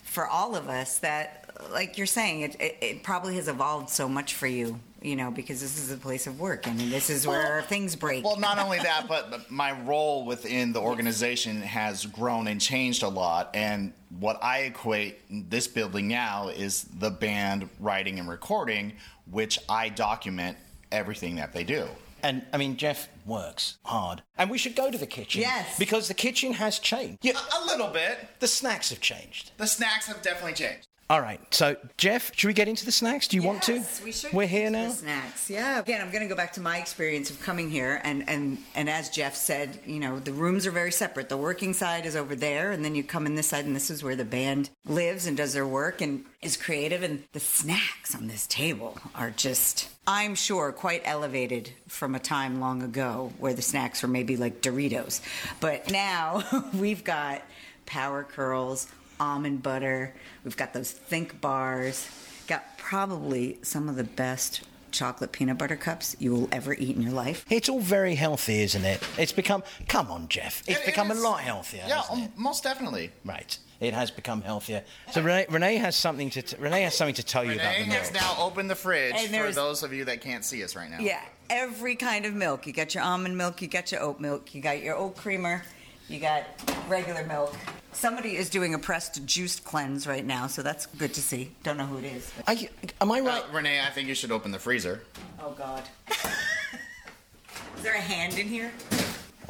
for 0.03 0.27
all 0.27 0.55
of 0.55 0.69
us 0.69 0.99
that, 0.99 1.49
like 1.71 1.97
you're 1.97 2.07
saying, 2.07 2.41
it, 2.41 2.55
it, 2.61 2.77
it 2.81 3.03
probably 3.03 3.35
has 3.35 3.47
evolved 3.47 3.89
so 3.89 4.07
much 4.07 4.35
for 4.35 4.47
you, 4.47 4.79
you 5.03 5.15
know, 5.15 5.29
because 5.29 5.61
this 5.61 5.77
is 5.77 5.91
a 5.91 5.97
place 5.97 6.27
of 6.27 6.39
work. 6.39 6.67
I 6.67 6.73
mean, 6.73 6.89
this 6.89 7.09
is 7.09 7.27
where 7.27 7.61
things 7.63 7.95
break. 7.95 8.23
Well, 8.23 8.39
not 8.39 8.57
only 8.57 8.77
that, 8.79 9.05
but 9.09 9.51
my 9.51 9.73
role 9.83 10.25
within 10.25 10.73
the 10.73 10.79
organization 10.79 11.61
has 11.61 12.05
grown 12.05 12.47
and 12.47 12.59
changed 12.59 13.03
a 13.03 13.09
lot. 13.09 13.51
And 13.53 13.93
what 14.19 14.41
I 14.43 14.59
equate 14.59 15.19
this 15.49 15.67
building 15.67 16.07
now 16.07 16.47
is 16.47 16.85
the 16.99 17.11
band 17.11 17.69
writing 17.79 18.17
and 18.19 18.29
recording, 18.29 18.93
which 19.29 19.59
I 19.67 19.89
document 19.89 20.57
everything 20.91 21.35
that 21.35 21.53
they 21.53 21.63
do. 21.63 21.87
And 22.21 22.45
I 22.53 22.57
mean, 22.57 22.77
Jeff 22.77 23.09
works 23.25 23.77
hard. 23.83 24.23
And 24.37 24.49
we 24.49 24.57
should 24.57 24.77
go 24.77 24.89
to 24.89 24.97
the 24.97 25.05
kitchen. 25.05 25.41
Yes. 25.41 25.77
Because 25.77 26.07
the 26.07 26.13
kitchen 26.13 26.53
has 26.53 26.79
changed. 26.79 27.17
Yeah, 27.21 27.33
A 27.61 27.65
little 27.65 27.89
bit. 27.89 28.17
the 28.39 28.47
snacks 28.47 28.89
have 28.91 29.01
changed. 29.01 29.51
The 29.57 29.67
snacks 29.67 30.07
have 30.07 30.21
definitely 30.21 30.53
changed. 30.53 30.87
All 31.09 31.21
right. 31.21 31.39
So, 31.53 31.75
Jeff, 31.97 32.31
should 32.33 32.47
we 32.47 32.53
get 32.53 32.67
into 32.67 32.85
the 32.85 32.91
snacks? 32.91 33.27
Do 33.27 33.35
you 33.35 33.43
want 33.43 33.61
to? 33.63 33.73
Yes, 33.75 34.01
we 34.03 34.11
should. 34.13 34.31
We're 34.31 34.47
here 34.47 34.69
now. 34.69 34.87
the 34.87 34.95
Snacks, 34.95 35.49
yeah. 35.49 35.79
Again, 35.79 36.01
I'm 36.01 36.11
going 36.11 36.23
to 36.23 36.29
go 36.29 36.35
back 36.35 36.53
to 36.53 36.61
my 36.61 36.77
experience 36.77 37.29
of 37.29 37.41
coming 37.41 37.69
here, 37.69 37.99
and 38.03 38.27
and 38.29 38.57
and 38.73 38.89
as 38.89 39.09
Jeff 39.09 39.35
said, 39.35 39.79
you 39.85 39.99
know, 39.99 40.17
the 40.19 40.31
rooms 40.31 40.65
are 40.65 40.71
very 40.71 40.91
separate. 40.91 41.27
The 41.27 41.37
working 41.37 41.73
side 41.73 42.05
is 42.05 42.15
over 42.15 42.35
there, 42.35 42.71
and 42.71 42.85
then 42.85 42.95
you 42.95 43.03
come 43.03 43.25
in 43.25 43.35
this 43.35 43.47
side, 43.47 43.65
and 43.65 43.75
this 43.75 43.89
is 43.89 44.01
where 44.01 44.15
the 44.15 44.25
band 44.25 44.69
lives 44.85 45.27
and 45.27 45.35
does 45.35 45.53
their 45.53 45.67
work 45.67 46.01
and 46.01 46.23
is 46.41 46.55
creative. 46.55 47.03
And 47.03 47.23
the 47.33 47.39
snacks 47.39 48.15
on 48.15 48.27
this 48.27 48.47
table 48.47 48.97
are 49.13 49.29
just, 49.29 49.89
I'm 50.07 50.35
sure, 50.35 50.71
quite 50.71 51.01
elevated 51.03 51.71
from 51.87 52.15
a 52.15 52.19
time 52.19 52.61
long 52.61 52.81
ago 52.81 53.33
where 53.39 53.53
the 53.53 53.61
snacks 53.61 54.01
were 54.01 54.07
maybe 54.09 54.37
like 54.37 54.61
Doritos, 54.61 55.21
but 55.59 55.91
now 55.91 56.43
we've 56.73 57.03
got 57.03 57.41
power 57.85 58.23
curls 58.23 58.87
almond 59.19 59.63
butter. 59.63 60.13
We've 60.43 60.57
got 60.57 60.73
those 60.73 60.91
think 60.91 61.39
bars. 61.41 62.07
Got 62.47 62.77
probably 62.77 63.59
some 63.61 63.87
of 63.89 63.95
the 63.95 64.03
best 64.03 64.61
chocolate 64.91 65.31
peanut 65.31 65.57
butter 65.57 65.75
cups 65.75 66.15
you 66.19 66.31
will 66.33 66.49
ever 66.51 66.73
eat 66.75 66.95
in 66.95 67.01
your 67.01 67.13
life. 67.13 67.45
It's 67.49 67.67
all 67.67 67.79
very 67.79 68.13
healthy, 68.15 68.61
isn't 68.61 68.85
it? 68.85 69.01
It's 69.17 69.31
become. 69.31 69.63
Come 69.87 70.11
on, 70.11 70.27
Jeff. 70.27 70.61
It's 70.67 70.77
It- 70.79 70.83
it 70.83 70.85
become 70.85 71.09
a 71.09 71.15
is- 71.15 71.21
lot 71.23 71.39
healthier. 71.41 71.83
Yeah, 71.87 72.01
hasn't 72.01 72.19
it? 72.19 72.23
um, 72.25 72.31
most 72.35 72.63
definitely. 72.63 73.11
Right. 73.25 73.57
It 73.79 73.93
has 73.93 74.11
become 74.11 74.41
healthier. 74.43 74.83
So 75.11 75.21
Renee, 75.21 75.45
Renee 75.49 75.75
has 75.77 75.95
something 75.95 76.29
to 76.31 76.41
t- 76.41 76.55
Renee 76.59 76.83
has 76.83 76.95
something 76.95 77.15
to 77.15 77.23
tell 77.23 77.43
you 77.43 77.53
about 77.53 77.73
Renee 77.75 77.89
the 77.89 77.95
has 77.95 78.11
milk. 78.13 78.23
now 78.23 78.35
opened 78.39 78.69
the 78.69 78.75
fridge 78.75 79.13
And 79.15 79.25
for 79.25 79.31
there's- 79.31 79.55
those 79.55 79.81
of 79.83 79.91
you 79.93 80.05
that 80.05 80.21
can't 80.21 80.45
see 80.45 80.63
us 80.63 80.75
right 80.75 80.89
now. 80.89 80.99
Yeah, 80.99 81.19
every 81.49 81.95
kind 81.95 82.25
of 82.25 82.33
milk. 82.33 82.65
You 82.67 82.71
got 82.73 82.93
your 82.93 83.03
almond 83.03 83.37
milk, 83.37 83.61
you 83.61 83.67
got 83.67 83.91
your 83.91 84.01
oat 84.01 84.19
milk, 84.21 84.53
you 84.53 84.61
got 84.61 84.81
your 84.81 84.95
oat 84.95 85.17
creamer, 85.17 85.63
you 86.07 86.19
got 86.19 86.43
regular 86.87 87.25
milk. 87.25 87.55
Somebody 87.93 88.35
is 88.35 88.49
doing 88.49 88.73
a 88.73 88.79
pressed 88.79 89.25
juice 89.25 89.59
cleanse 89.59 90.07
right 90.07 90.25
now, 90.25 90.47
so 90.47 90.61
that's 90.61 90.85
good 90.85 91.13
to 91.13 91.21
see. 91.21 91.51
Don't 91.63 91.77
know 91.77 91.85
who 91.85 91.97
it 91.99 92.05
is. 92.05 92.31
but- 92.35 92.49
I, 92.49 92.69
am 93.01 93.11
I 93.11 93.19
Uh, 93.19 93.23
right? 93.23 93.43
Renee, 93.53 93.81
I 93.81 93.89
think 93.91 94.07
you 94.07 94.15
should 94.15 94.31
open 94.31 94.51
the 94.51 94.59
freezer. 94.59 95.01
oh 95.39 95.51
God. 95.51 95.83
is 96.09 97.83
there 97.83 97.93
a 97.95 97.99
hand 98.01 98.37
in 98.37 98.47
here? 98.47 98.71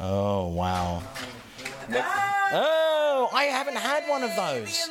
Oh 0.00 0.48
wow. 0.48 1.02
Ah, 1.92 2.48
Oh, 2.52 3.28
I 3.32 3.44
haven't 3.44 3.76
had 3.76 4.08
one 4.08 4.22
of 4.22 4.34
those. 4.36 4.88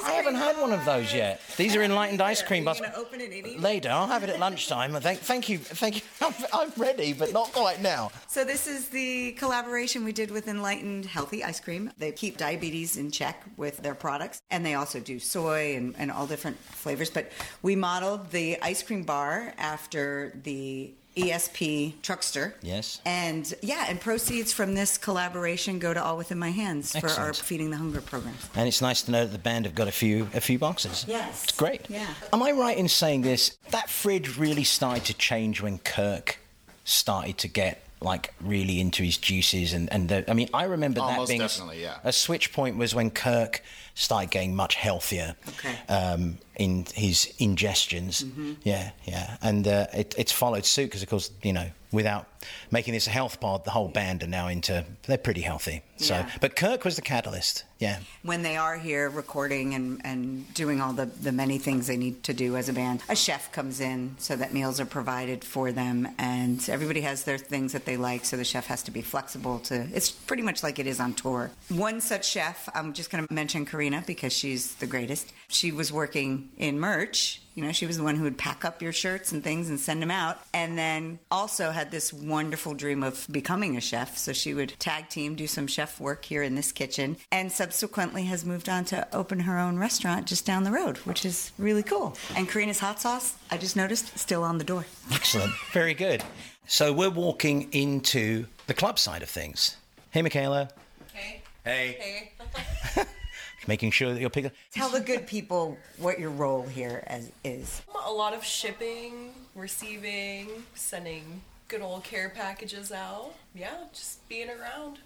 The 0.00 0.06
enlightened 0.06 0.06
ice 0.06 0.06
cream. 0.06 0.06
I 0.06 0.12
haven't 0.12 0.34
had 0.36 0.60
one 0.60 0.72
of 0.72 0.84
those 0.84 1.14
yet. 1.14 1.40
These 1.56 1.76
are 1.76 1.82
enlightened 1.82 2.20
ice 2.20 2.42
cream. 2.42 2.68
Are 2.68 2.74
you 2.74 2.80
But 2.80 2.92
gonna 2.92 3.06
open 3.06 3.20
and 3.20 3.32
eat 3.32 3.60
later, 3.60 3.90
I'll 3.90 4.06
have 4.06 4.22
it 4.22 4.30
at 4.30 4.38
lunchtime. 4.38 4.92
Thank, 5.00 5.20
thank 5.20 5.48
you, 5.48 5.58
thank 5.58 5.96
you. 5.96 6.02
I'm, 6.20 6.34
I'm 6.52 6.72
ready, 6.76 7.12
but 7.12 7.32
not 7.32 7.52
quite 7.52 7.80
now. 7.80 8.10
So 8.26 8.44
this 8.44 8.66
is 8.66 8.88
the 8.88 9.32
collaboration 9.32 10.04
we 10.04 10.12
did 10.12 10.30
with 10.30 10.48
Enlightened 10.48 11.06
Healthy 11.06 11.44
Ice 11.44 11.60
Cream. 11.60 11.92
They 11.98 12.12
keep 12.12 12.36
diabetes 12.36 12.96
in 12.96 13.10
check 13.10 13.42
with 13.56 13.78
their 13.78 13.94
products, 13.94 14.42
and 14.50 14.64
they 14.64 14.74
also 14.74 15.00
do 15.00 15.18
soy 15.18 15.76
and, 15.76 15.94
and 15.98 16.10
all 16.10 16.26
different 16.26 16.58
flavors. 16.58 17.10
But 17.10 17.30
we 17.62 17.76
modeled 17.76 18.30
the 18.30 18.60
ice 18.62 18.82
cream 18.82 19.02
bar 19.02 19.54
after 19.58 20.32
the 20.42 20.94
ESP 21.22 21.94
Truckster. 22.02 22.52
Yes. 22.62 23.00
And 23.04 23.52
yeah, 23.62 23.86
and 23.88 24.00
proceeds 24.00 24.52
from 24.52 24.74
this 24.74 24.98
collaboration 24.98 25.78
go 25.78 25.92
to 25.94 26.02
All 26.02 26.16
Within 26.16 26.38
My 26.38 26.50
Hands 26.50 26.90
for 26.98 27.08
our 27.10 27.32
Feeding 27.34 27.70
the 27.70 27.76
Hunger 27.76 28.00
program. 28.00 28.34
And 28.54 28.66
it's 28.68 28.80
nice 28.80 29.02
to 29.02 29.10
know 29.10 29.24
that 29.24 29.32
the 29.32 29.38
band 29.38 29.64
have 29.66 29.74
got 29.74 29.88
a 29.88 29.92
few 29.92 30.28
a 30.34 30.40
few 30.40 30.58
boxes. 30.58 31.04
Yes. 31.08 31.44
It's 31.44 31.52
great. 31.56 31.88
Yeah. 31.88 32.06
Am 32.32 32.42
I 32.42 32.52
right 32.52 32.76
in 32.76 32.88
saying 32.88 33.22
this? 33.22 33.56
That 33.70 33.88
fridge 33.90 34.38
really 34.38 34.64
started 34.64 35.04
to 35.06 35.14
change 35.14 35.60
when 35.60 35.78
Kirk 35.78 36.38
started 36.84 37.38
to 37.38 37.48
get 37.48 37.82
like 38.02 38.32
really 38.40 38.80
into 38.80 39.02
his 39.02 39.18
juices 39.18 39.74
and 39.74 39.92
and 39.92 40.08
the, 40.08 40.28
I 40.30 40.32
mean 40.34 40.48
I 40.54 40.64
remember 40.64 41.00
Oh, 41.02 41.06
that 41.08 41.16
most 41.18 41.28
being 41.28 41.40
definitely, 41.40 41.82
yeah. 41.82 41.98
a 42.02 42.12
switch 42.12 42.50
point 42.52 42.78
was 42.78 42.94
when 42.94 43.10
Kirk 43.10 43.62
started 43.94 44.30
getting 44.30 44.56
much 44.56 44.74
healthier 44.76 45.36
Okay. 45.48 45.76
um, 45.92 46.38
in 46.60 46.84
his 46.94 47.32
ingestions. 47.40 48.22
Mm-hmm. 48.22 48.52
Yeah, 48.62 48.90
yeah, 49.04 49.36
and 49.42 49.66
uh, 49.66 49.86
it, 49.94 50.14
it's 50.18 50.32
followed 50.32 50.64
suit 50.66 50.84
because 50.86 51.02
of 51.02 51.08
course 51.08 51.30
you 51.42 51.52
know 51.52 51.70
without 51.92 52.28
making 52.70 52.94
this 52.94 53.08
a 53.08 53.10
health 53.10 53.40
pod, 53.40 53.64
the 53.64 53.70
whole 53.72 53.88
band 53.88 54.22
are 54.22 54.28
now 54.28 54.46
into 54.46 54.84
they're 55.08 55.18
pretty 55.18 55.40
healthy. 55.40 55.82
So, 55.96 56.14
Yeah. 56.14 56.30
but 56.40 56.54
Kirk 56.54 56.84
was 56.84 56.94
the 56.96 57.02
catalyst. 57.02 57.64
Yeah. 57.80 57.98
when 58.22 58.42
they 58.42 58.56
are 58.58 58.76
here 58.76 59.08
recording 59.08 59.72
and, 59.74 60.00
and 60.04 60.52
doing 60.54 60.82
all 60.82 60.92
the, 60.92 61.06
the 61.06 61.32
many 61.32 61.56
things 61.56 61.86
they 61.86 61.96
need 61.96 62.22
to 62.24 62.34
do 62.34 62.56
as 62.56 62.68
a 62.68 62.74
band, 62.74 63.02
a 63.08 63.16
chef 63.16 63.50
comes 63.52 63.80
in 63.80 64.16
so 64.18 64.36
that 64.36 64.52
meals 64.52 64.78
are 64.80 64.84
provided 64.86 65.42
for 65.42 65.72
them 65.72 66.06
and 66.18 66.68
everybody 66.68 67.00
has 67.00 67.24
their 67.24 67.38
things 67.38 67.72
that 67.72 67.86
they 67.86 67.96
like, 67.96 68.26
so 68.26 68.36
the 68.36 68.44
chef 68.44 68.66
has 68.66 68.82
to 68.82 68.90
be 68.90 69.00
flexible 69.00 69.58
to 69.60 69.86
it's 69.94 70.10
pretty 70.10 70.42
much 70.42 70.62
like 70.62 70.78
it 70.78 70.86
is 70.86 71.00
on 71.00 71.14
tour. 71.14 71.50
One 71.70 72.00
such 72.02 72.28
chef, 72.28 72.68
I'm 72.74 72.92
just 72.92 73.10
gonna 73.10 73.26
mention 73.30 73.64
Karina 73.64 74.04
because 74.06 74.32
she's 74.34 74.74
the 74.74 74.86
greatest. 74.86 75.32
She 75.48 75.72
was 75.72 75.90
working 75.90 76.49
in 76.56 76.78
merch. 76.78 77.42
You 77.54 77.64
know, 77.64 77.72
she 77.72 77.86
was 77.86 77.96
the 77.96 78.02
one 78.02 78.16
who 78.16 78.24
would 78.24 78.38
pack 78.38 78.64
up 78.64 78.80
your 78.80 78.92
shirts 78.92 79.32
and 79.32 79.42
things 79.42 79.68
and 79.68 79.78
send 79.78 80.00
them 80.00 80.10
out. 80.10 80.38
And 80.54 80.78
then 80.78 81.18
also 81.30 81.70
had 81.70 81.90
this 81.90 82.12
wonderful 82.12 82.74
dream 82.74 83.02
of 83.02 83.26
becoming 83.30 83.76
a 83.76 83.80
chef. 83.80 84.16
So 84.16 84.32
she 84.32 84.54
would 84.54 84.74
tag 84.78 85.08
team, 85.08 85.34
do 85.34 85.46
some 85.46 85.66
chef 85.66 86.00
work 86.00 86.24
here 86.24 86.42
in 86.42 86.54
this 86.54 86.72
kitchen, 86.72 87.16
and 87.32 87.50
subsequently 87.50 88.24
has 88.24 88.44
moved 88.44 88.68
on 88.68 88.84
to 88.86 89.06
open 89.14 89.40
her 89.40 89.58
own 89.58 89.78
restaurant 89.78 90.26
just 90.26 90.46
down 90.46 90.64
the 90.64 90.70
road, 90.70 90.98
which 90.98 91.24
is 91.24 91.52
really 91.58 91.82
cool. 91.82 92.16
And 92.36 92.48
Karina's 92.48 92.78
hot 92.78 93.00
sauce, 93.00 93.34
I 93.50 93.58
just 93.58 93.76
noticed, 93.76 94.16
still 94.18 94.42
on 94.42 94.58
the 94.58 94.64
door. 94.64 94.86
Excellent. 95.12 95.52
Very 95.72 95.94
good. 95.94 96.22
So 96.66 96.92
we're 96.92 97.10
walking 97.10 97.68
into 97.72 98.46
the 98.68 98.74
club 98.74 98.98
side 98.98 99.22
of 99.22 99.28
things. 99.28 99.76
Hey, 100.12 100.22
Michaela. 100.22 100.70
Hey. 101.12 101.42
Hey. 101.64 102.30
Hey. 102.94 103.04
Making 103.66 103.90
sure 103.90 104.12
that 104.12 104.20
you're 104.20 104.30
picking. 104.30 104.50
Up. 104.50 104.56
Tell 104.72 104.88
the 104.88 105.00
good 105.00 105.26
people 105.26 105.76
what 105.98 106.18
your 106.18 106.30
role 106.30 106.66
here 106.66 107.04
as 107.06 107.30
is. 107.44 107.82
A 108.06 108.12
lot 108.12 108.32
of 108.34 108.44
shipping, 108.44 109.32
receiving, 109.54 110.48
sending 110.74 111.42
good 111.68 111.82
old 111.82 112.02
care 112.04 112.30
packages 112.30 112.90
out. 112.90 113.32
Yeah, 113.54 113.84
just 113.92 114.26
being 114.28 114.48
around. 114.48 114.98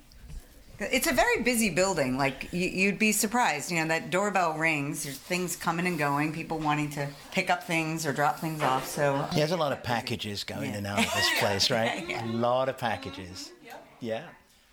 It's 0.81 1.07
a 1.07 1.13
very 1.13 1.43
busy 1.43 1.71
building. 1.71 2.19
Like 2.19 2.49
you, 2.53 2.69
you'd 2.69 2.99
be 2.99 3.13
surprised. 3.13 3.71
You 3.71 3.81
know 3.81 3.89
that 3.89 4.11
doorbell 4.11 4.55
rings. 4.55 5.05
There's 5.05 5.19
things 5.19 5.55
coming 5.57 5.87
and 5.87 5.99
going. 5.99 6.33
People 6.33 6.59
wanting 6.59 6.91
to 6.91 7.09
pick 7.31 7.49
up 7.49 7.65
things 7.65 8.07
or 8.07 8.13
drop 8.13 8.41
things 8.41 8.61
off. 8.63 8.87
So 8.89 9.15
Yeah, 9.15 9.39
there's 9.39 9.53
a 9.53 9.57
lot 9.57 9.73
of 9.73 9.83
packages 9.85 10.43
going 10.43 10.71
in 10.71 10.75
and 10.77 10.87
out 10.87 10.99
of 10.99 11.15
this 11.15 11.31
place, 11.39 11.71
right? 11.71 12.05
A 12.23 12.27
lot 12.27 12.69
of 12.69 12.77
packages. 12.79 13.53
Yep. 13.65 13.87
Yeah. 14.01 14.23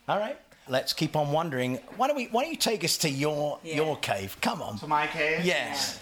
All 0.08 0.18
right. 0.18 0.40
Let's 0.72 0.94
keep 0.94 1.18
on 1.18 1.34
wondering. 1.34 1.80
Why 1.98 2.08
don't 2.08 2.16
we? 2.16 2.28
Why 2.28 2.44
don't 2.44 2.52
you 2.52 2.58
take 2.58 2.86
us 2.86 2.96
to 3.00 3.10
your 3.10 3.60
Yeah. 3.62 3.76
your 3.76 3.98
cave? 3.98 4.38
Come 4.40 4.62
on. 4.62 4.80
To 4.80 4.88
my 4.88 5.06
cave. 5.06 5.44
Yes. 5.44 6.00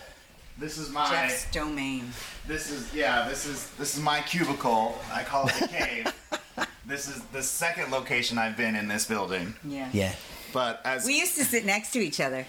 This 0.60 0.78
is 0.78 0.92
my. 0.92 1.10
Jeff's 1.10 1.50
domain. 1.52 2.12
This 2.48 2.70
is 2.70 2.94
yeah. 2.94 3.28
This 3.28 3.48
is 3.48 3.68
this 3.80 3.96
is 3.98 4.00
my 4.04 4.22
cubicle. 4.22 4.96
I 5.12 5.24
call 5.24 5.48
it 5.48 5.56
the 5.56 5.68
cave. 5.80 6.68
this 6.86 7.08
is 7.08 7.20
the 7.34 7.42
second 7.42 7.90
location 7.92 8.38
I've 8.38 8.56
been 8.56 8.76
in 8.76 8.88
this 8.88 9.06
building. 9.08 9.56
Yeah. 9.64 9.90
Yeah. 9.92 10.14
But 10.54 10.82
as 10.86 11.04
We 11.04 11.18
used 11.18 11.36
to 11.38 11.46
sit 11.46 11.66
next 11.66 11.90
to 11.94 12.00
each 12.00 12.20
other. 12.20 12.46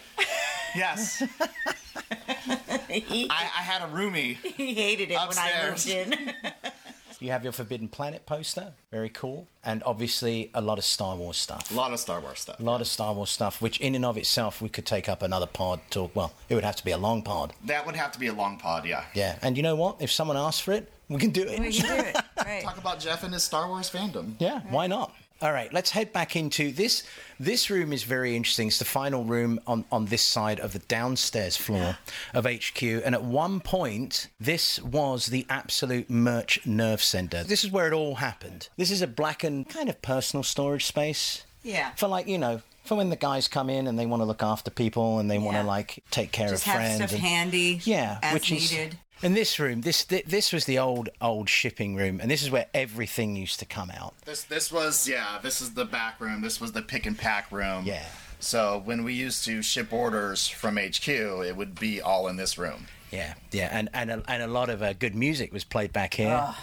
yes, 0.77 1.23
I, 1.41 3.31
I 3.31 3.63
had 3.63 3.81
a 3.81 3.87
roomie. 3.95 4.37
he 4.37 4.75
hated 4.75 5.11
it 5.11 5.15
Upstairs. 5.15 5.87
when 5.87 5.97
I 5.97 6.09
moved 6.11 6.35
in. 6.45 6.71
You 7.21 7.31
have 7.31 7.45
your 7.45 7.53
Forbidden 7.53 7.89
Planet 7.89 8.25
poster. 8.27 8.73
Very 8.91 9.11
cool. 9.11 9.47
And 9.63 9.83
obviously 9.85 10.51
a 10.55 10.61
lot 10.61 10.79
of 10.79 10.85
Star 10.85 11.15
Wars 11.17 11.37
stuff. 11.37 11.71
A 11.71 11.75
lot 11.75 11.93
of 11.93 12.01
Star 12.01 12.21
Wars 12.21 12.41
stuff. 12.41 12.59
A 12.59 12.63
lot 12.63 12.81
of 12.81 12.87
Star 12.87 13.13
Wars 13.13 13.31
stuff, 13.31 13.61
which 13.61 13.79
in 13.81 13.95
and 13.95 14.05
of 14.05 14.17
itself 14.17 14.63
we 14.63 14.69
could 14.71 14.87
take 14.87 15.09
up 15.09 15.23
another 15.23 15.47
pod 15.47 15.81
talk. 15.91 16.17
Well, 16.17 16.33
it 16.49 16.55
would 16.55 16.65
have 16.65 16.77
to 16.77 16.85
be 16.85 16.91
a 16.93 16.99
long 16.99 17.23
pod. 17.23 17.53
That 17.67 17.85
would 17.87 17.95
have 17.97 18.13
to 18.13 18.19
be 18.19 18.29
a 18.29 18.33
long 18.33 18.59
pod, 18.59 18.87
yeah. 18.87 19.05
Yeah. 19.15 19.39
And 19.43 19.57
you 19.57 19.63
know 19.63 19.77
what? 19.77 19.97
If 20.01 20.11
someone 20.11 20.37
asks 20.37 20.61
for 20.61 20.73
it, 20.73 20.91
we 21.09 21.19
can 21.19 21.31
do 21.31 21.43
it. 21.43 21.61
we 21.61 21.73
can 21.73 21.87
do 21.97 22.03
it. 22.05 22.17
Right. 22.41 22.63
Talk 22.65 22.79
about 22.79 22.99
Jeff 22.99 23.23
and 23.23 23.35
his 23.35 23.43
Star 23.43 23.69
Wars 23.69 23.91
fandom. 23.91 24.35
Yeah, 24.39 24.61
why 24.71 24.87
not? 24.87 25.15
All 25.43 25.53
right, 25.53 25.73
let's 25.73 25.91
head 25.91 26.13
back 26.13 26.37
into 26.37 26.71
this. 26.71 27.03
This 27.39 27.71
room 27.71 27.95
is 27.95 28.03
very 28.03 28.37
interesting. 28.37 28.69
It's 28.69 28.79
the 28.79 28.85
final 28.85 29.25
room 29.25 29.59
on, 29.67 29.87
on 29.91 30.05
this 30.07 30.21
side 30.23 30.61
of 30.61 30.75
the 30.75 30.81
downstairs 30.81 31.57
floor 31.57 31.97
of 32.35 32.45
HQ. 32.45 32.83
And 32.83 33.15
at 33.15 33.23
one 33.25 33.61
point, 33.61 34.29
this 34.39 34.83
was 34.83 35.27
the 35.27 35.47
absolute 35.49 36.11
merch 36.11 36.65
nerve 36.67 37.03
center. 37.03 37.43
This 37.43 37.65
is 37.65 37.71
where 37.71 37.87
it 37.87 37.95
all 37.95 38.17
happened. 38.17 38.69
This 38.77 38.91
is 38.91 39.01
a 39.01 39.07
blackened 39.07 39.71
kind 39.71 39.89
of 39.89 40.03
personal 40.03 40.43
storage 40.43 40.85
space. 40.85 41.45
Yeah. 41.63 41.93
For 41.97 42.07
like, 42.07 42.27
you 42.29 42.37
know, 42.37 42.61
for 42.85 42.97
when 42.97 43.09
the 43.09 43.17
guys 43.17 43.49
come 43.49 43.71
in 43.71 43.87
and 43.87 43.99
they 43.99 44.05
want 44.07 44.21
to 44.21 44.27
look 44.27 44.43
after 44.43 44.71
people 44.71 45.21
and 45.21 45.31
they 45.31 45.39
want 45.39 45.57
to 45.57 45.63
like 45.63 46.03
take 46.11 46.33
care 46.33 46.49
Just 46.49 46.67
of 46.67 46.73
have 46.73 46.77
friends. 46.83 46.97
stuff 46.97 47.13
and- 47.13 47.21
handy. 47.21 47.81
yeah, 47.85 48.19
as 48.23 48.35
which 48.35 48.51
needed. 48.51 48.93
is 48.93 48.99
in 49.23 49.35
this 49.35 49.59
room. 49.59 49.83
This 49.83 50.05
this 50.05 50.53
was 50.53 50.65
the 50.65 50.79
old 50.79 51.09
old 51.21 51.49
shipping 51.49 51.97
room, 51.97 52.21
and 52.21 52.31
this 52.31 52.43
is 52.43 52.51
where 52.51 52.67
everything 52.75 53.37
used 53.37 53.59
to 53.61 53.67
come 53.67 53.91
out. 53.91 54.15
This 54.25 54.45
this 54.45 54.73
was 54.73 55.09
yeah. 55.09 55.39
This 55.43 55.61
is 55.61 55.75
the 55.75 55.85
back 55.85 56.21
room. 56.21 56.43
This 56.43 56.61
was 56.61 56.73
the 56.73 56.83
pick 56.83 57.07
and 57.07 57.19
pack 57.19 57.51
room. 57.53 57.85
Yeah. 57.85 58.07
So 58.41 58.81
when 58.85 59.05
we 59.05 59.13
used 59.13 59.45
to 59.45 59.61
ship 59.63 59.93
orders 59.93 60.49
from 60.49 60.79
HQ, 60.79 61.09
it 61.09 61.57
would 61.57 61.79
be 61.79 62.01
all 62.01 62.27
in 62.29 62.37
this 62.37 62.57
room. 62.57 62.87
Yeah, 63.11 63.35
yeah, 63.51 63.69
and 63.73 63.89
and 63.93 64.11
a, 64.11 64.23
and 64.29 64.43
a 64.43 64.47
lot 64.47 64.71
of 64.71 64.83
uh, 64.83 64.93
good 64.93 65.15
music 65.15 65.53
was 65.53 65.65
played 65.65 65.93
back 65.93 66.15
here. 66.15 66.55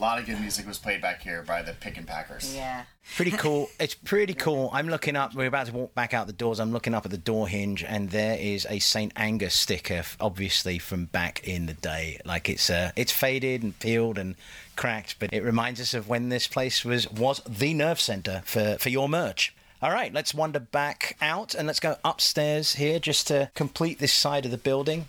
A 0.00 0.08
lot 0.10 0.18
of 0.18 0.24
good 0.24 0.40
music 0.40 0.66
was 0.66 0.78
played 0.78 1.02
back 1.02 1.20
here 1.20 1.42
by 1.42 1.60
the 1.60 1.74
pick 1.74 1.98
and 1.98 2.06
packers. 2.06 2.56
Yeah. 2.56 2.84
Pretty 3.16 3.30
cool. 3.36 3.68
It's 3.78 3.94
pretty 3.94 4.32
cool. 4.32 4.70
I'm 4.72 4.88
looking 4.88 5.14
up. 5.14 5.34
We're 5.34 5.46
about 5.46 5.66
to 5.66 5.74
walk 5.74 5.94
back 5.94 6.14
out 6.14 6.26
the 6.26 6.32
doors. 6.32 6.58
I'm 6.58 6.72
looking 6.72 6.94
up 6.94 7.04
at 7.04 7.10
the 7.10 7.18
door 7.18 7.46
hinge, 7.46 7.84
and 7.84 8.08
there 8.08 8.38
is 8.40 8.66
a 8.70 8.78
Saint 8.78 9.12
Angus 9.14 9.54
sticker, 9.54 10.02
obviously 10.18 10.78
from 10.78 11.04
back 11.04 11.46
in 11.46 11.66
the 11.66 11.74
day. 11.74 12.18
Like 12.24 12.48
it's 12.48 12.70
uh, 12.70 12.92
it's 12.96 13.12
faded 13.12 13.62
and 13.62 13.78
peeled 13.78 14.16
and 14.16 14.36
cracked, 14.74 15.16
but 15.18 15.34
it 15.34 15.44
reminds 15.44 15.82
us 15.82 15.92
of 15.92 16.08
when 16.08 16.30
this 16.30 16.46
place 16.46 16.82
was 16.82 17.06
was 17.10 17.42
the 17.46 17.74
nerve 17.74 18.00
center 18.00 18.40
for 18.46 18.78
for 18.78 18.88
your 18.88 19.06
merch. 19.06 19.54
All 19.82 19.90
right, 19.90 20.14
let's 20.14 20.32
wander 20.32 20.60
back 20.60 21.18
out 21.20 21.54
and 21.54 21.66
let's 21.66 21.80
go 21.80 21.96
upstairs 22.06 22.76
here 22.76 22.98
just 23.00 23.26
to 23.26 23.50
complete 23.54 23.98
this 23.98 24.14
side 24.14 24.46
of 24.46 24.50
the 24.50 24.56
building. 24.56 25.08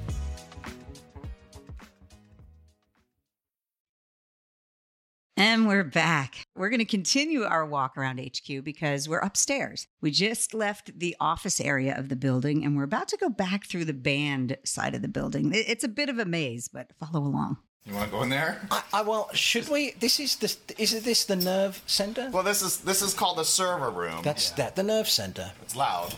And 5.41 5.67
we're 5.67 5.83
back. 5.83 6.45
We're 6.55 6.69
going 6.69 6.81
to 6.81 6.85
continue 6.85 7.45
our 7.45 7.65
walk 7.65 7.97
around 7.97 8.19
HQ 8.19 8.63
because 8.63 9.09
we're 9.09 9.17
upstairs. 9.17 9.87
We 9.99 10.11
just 10.11 10.53
left 10.53 10.99
the 10.99 11.15
office 11.19 11.59
area 11.59 11.97
of 11.97 12.09
the 12.09 12.15
building 12.15 12.63
and 12.63 12.77
we're 12.77 12.83
about 12.83 13.07
to 13.07 13.17
go 13.17 13.27
back 13.27 13.65
through 13.65 13.85
the 13.85 13.93
band 13.93 14.55
side 14.65 14.93
of 14.93 15.01
the 15.01 15.07
building. 15.07 15.51
It's 15.51 15.83
a 15.83 15.87
bit 15.87 16.09
of 16.09 16.19
a 16.19 16.25
maze, 16.25 16.67
but 16.67 16.91
follow 16.99 17.25
along. 17.25 17.57
You 17.85 17.95
want 17.95 18.11
to 18.11 18.11
go 18.11 18.21
in 18.21 18.29
there? 18.29 18.61
I, 18.69 18.83
I, 18.93 19.01
well, 19.01 19.31
should 19.33 19.67
we? 19.67 19.93
This 19.99 20.19
is 20.19 20.35
the. 20.35 20.55
Is 20.77 20.93
it 20.93 21.03
this 21.03 21.25
the 21.25 21.35
nerve 21.35 21.81
center? 21.87 22.29
Well, 22.31 22.43
this 22.43 22.61
is 22.61 22.77
this 22.77 23.01
is 23.01 23.15
called 23.15 23.39
the 23.39 23.43
server 23.43 23.89
room. 23.89 24.21
That's 24.21 24.51
that 24.51 24.75
the 24.75 24.83
nerve 24.83 25.09
center. 25.09 25.53
It's 25.63 25.75
loud. 25.75 26.13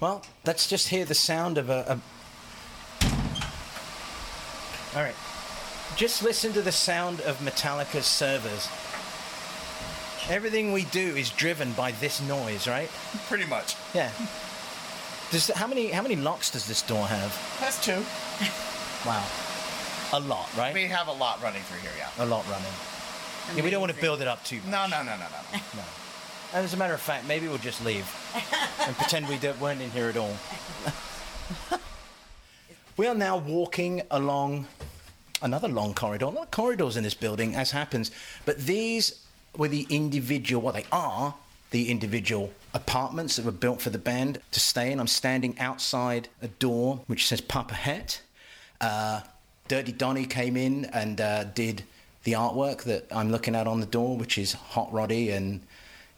Well, 0.00 0.22
let's 0.44 0.68
just 0.68 0.88
hear 0.88 1.06
the 1.06 1.14
sound 1.14 1.56
of 1.56 1.70
a. 1.70 1.98
a... 3.00 3.06
All 4.94 5.02
right. 5.02 5.14
Just 5.94 6.22
listen 6.22 6.52
to 6.52 6.62
the 6.62 6.72
sound 6.72 7.20
of 7.20 7.38
Metallica's 7.38 8.06
servers. 8.06 8.68
Everything 10.28 10.72
we 10.72 10.84
do 10.86 11.14
is 11.16 11.30
driven 11.30 11.72
by 11.72 11.92
this 11.92 12.20
noise, 12.20 12.66
right? 12.66 12.90
Pretty 13.28 13.46
much. 13.46 13.76
Yeah. 13.94 14.10
Does 15.30 15.48
how 15.48 15.66
many 15.66 15.88
how 15.88 16.02
many 16.02 16.16
locks 16.16 16.50
does 16.50 16.66
this 16.66 16.82
door 16.82 17.06
have? 17.06 17.58
That's 17.60 17.82
two. 17.84 18.02
Wow. 19.06 19.24
A 20.12 20.20
lot, 20.20 20.48
right? 20.56 20.74
We 20.74 20.84
have 20.84 21.08
a 21.08 21.12
lot 21.12 21.42
running 21.42 21.62
through 21.62 21.78
here, 21.80 21.92
yeah. 21.96 22.24
a 22.24 22.26
lot 22.26 22.44
running. 22.48 22.72
Yeah, 23.54 23.62
we 23.62 23.70
don't 23.70 23.80
want 23.80 23.94
to 23.94 24.00
build 24.00 24.20
it 24.20 24.28
up 24.28 24.42
too 24.44 24.56
much. 24.56 24.66
No, 24.66 24.86
no, 24.86 25.02
no, 25.02 25.16
no, 25.16 25.26
no. 25.26 25.60
No. 25.76 25.82
And 26.54 26.64
as 26.64 26.74
a 26.74 26.76
matter 26.76 26.94
of 26.94 27.00
fact, 27.00 27.26
maybe 27.26 27.48
we'll 27.48 27.58
just 27.58 27.84
leave 27.84 28.06
and 28.80 28.96
pretend 28.96 29.28
we 29.28 29.38
weren't 29.60 29.80
in 29.80 29.90
here 29.90 30.08
at 30.08 30.16
all. 30.16 30.36
we 32.96 33.06
are 33.06 33.14
now 33.14 33.36
walking 33.36 34.02
along 34.10 34.66
another 35.42 35.68
long 35.68 35.94
corridor. 35.94 36.26
A 36.26 36.30
lot 36.30 36.44
of 36.44 36.50
corridors 36.50 36.96
in 36.96 37.04
this 37.04 37.14
building, 37.14 37.54
as 37.54 37.70
happens, 37.70 38.10
but 38.44 38.58
these 38.58 39.24
were 39.56 39.68
the 39.68 39.86
individual, 39.90 40.62
what 40.62 40.74
they 40.74 40.84
are, 40.92 41.34
the 41.70 41.90
individual 41.90 42.52
apartments 42.74 43.36
that 43.36 43.44
were 43.44 43.52
built 43.52 43.80
for 43.80 43.90
the 43.90 43.98
band 43.98 44.40
to 44.52 44.60
stay 44.60 44.92
in. 44.92 45.00
I'm 45.00 45.06
standing 45.06 45.58
outside 45.58 46.28
a 46.40 46.48
door 46.48 47.00
which 47.06 47.26
says 47.26 47.40
Papa 47.40 47.74
Het. 47.74 48.20
Uh, 48.80 49.20
Dirty 49.68 49.92
Donny 49.92 50.26
came 50.26 50.56
in 50.56 50.84
and 50.86 51.20
uh, 51.20 51.44
did 51.44 51.82
the 52.24 52.32
artwork 52.32 52.82
that 52.84 53.06
I'm 53.10 53.30
looking 53.30 53.54
at 53.54 53.66
on 53.66 53.80
the 53.80 53.86
door, 53.86 54.16
which 54.16 54.38
is 54.38 54.52
Hot 54.52 54.92
Roddy. 54.92 55.30
And 55.30 55.62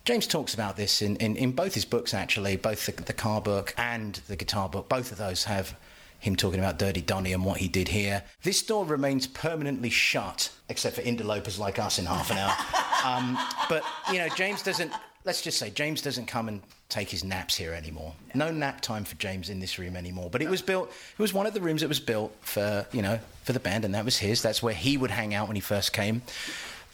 James 0.04 0.26
talks 0.26 0.54
about 0.54 0.76
this 0.76 1.00
in, 1.00 1.16
in, 1.16 1.37
in 1.37 1.52
both 1.52 1.75
his 1.75 1.84
books, 1.84 2.12
actually, 2.12 2.56
both 2.56 2.84
the, 2.87 2.92
the 3.02 3.12
car 3.12 3.40
book 3.40 3.75
and 3.78 4.14
the 4.28 4.37
guitar 4.37 4.68
book. 4.68 4.88
Both 4.88 5.12
of 5.12 5.18
those 5.18 5.44
have 5.44 5.76
him 6.18 6.37
talking 6.37 6.58
about 6.58 6.78
Dirty 6.78 7.00
Donny 7.00 7.32
and 7.32 7.44
what 7.44 7.58
he 7.58 7.68
did 7.68 7.88
here. 7.88 8.22
This 8.42 8.62
door 8.62 8.84
remains 8.84 9.26
permanently 9.26 9.90
shut, 9.90 10.50
except 10.68 10.96
for 10.96 11.02
interlopers 11.02 11.58
like 11.58 11.78
us 11.78 11.98
in 11.98 12.06
half 12.06 12.30
an 12.30 12.38
hour. 12.38 12.54
um, 13.04 13.38
but, 13.68 13.84
you 14.12 14.18
know, 14.18 14.28
James 14.30 14.62
doesn't, 14.62 14.92
let's 15.24 15.42
just 15.42 15.59
say, 15.59 15.70
James 15.70 16.02
doesn't 16.02 16.26
come 16.26 16.48
and 16.48 16.61
take 16.88 17.09
his 17.09 17.22
naps 17.22 17.54
here 17.54 17.72
anymore. 17.72 18.14
No 18.35 18.50
nap 18.50 18.81
time 18.81 19.04
for 19.04 19.14
James 19.16 19.48
in 19.48 19.61
this 19.61 19.78
room 19.78 19.96
anymore. 19.96 20.28
But 20.31 20.42
it 20.42 20.48
was 20.48 20.62
built, 20.62 20.90
it 20.90 21.22
was 21.22 21.33
one 21.33 21.46
of 21.46 21.54
the 21.54 21.61
rooms 21.61 21.83
that 21.83 21.88
was 21.88 22.00
built 22.00 22.35
for, 22.40 22.87
you 22.92 23.02
know, 23.02 23.20
for 23.44 23.52
the 23.52 23.61
band, 23.61 23.85
and 23.85 23.94
that 23.94 24.04
was 24.04 24.18
his. 24.18 24.42
That's 24.42 24.62
where 24.62 24.74
he 24.74 24.96
would 24.96 25.11
hang 25.11 25.35
out 25.35 25.46
when 25.46 25.54
he 25.54 25.61
first 25.61 25.92
came. 25.92 26.22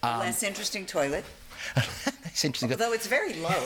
Less 0.03 0.43
interesting 0.43 0.85
toilet, 0.85 1.25
it's 2.25 2.45
interesting. 2.45 2.71
although 2.71 2.93
it's 2.93 3.07
very 3.07 3.35
low. 3.35 3.65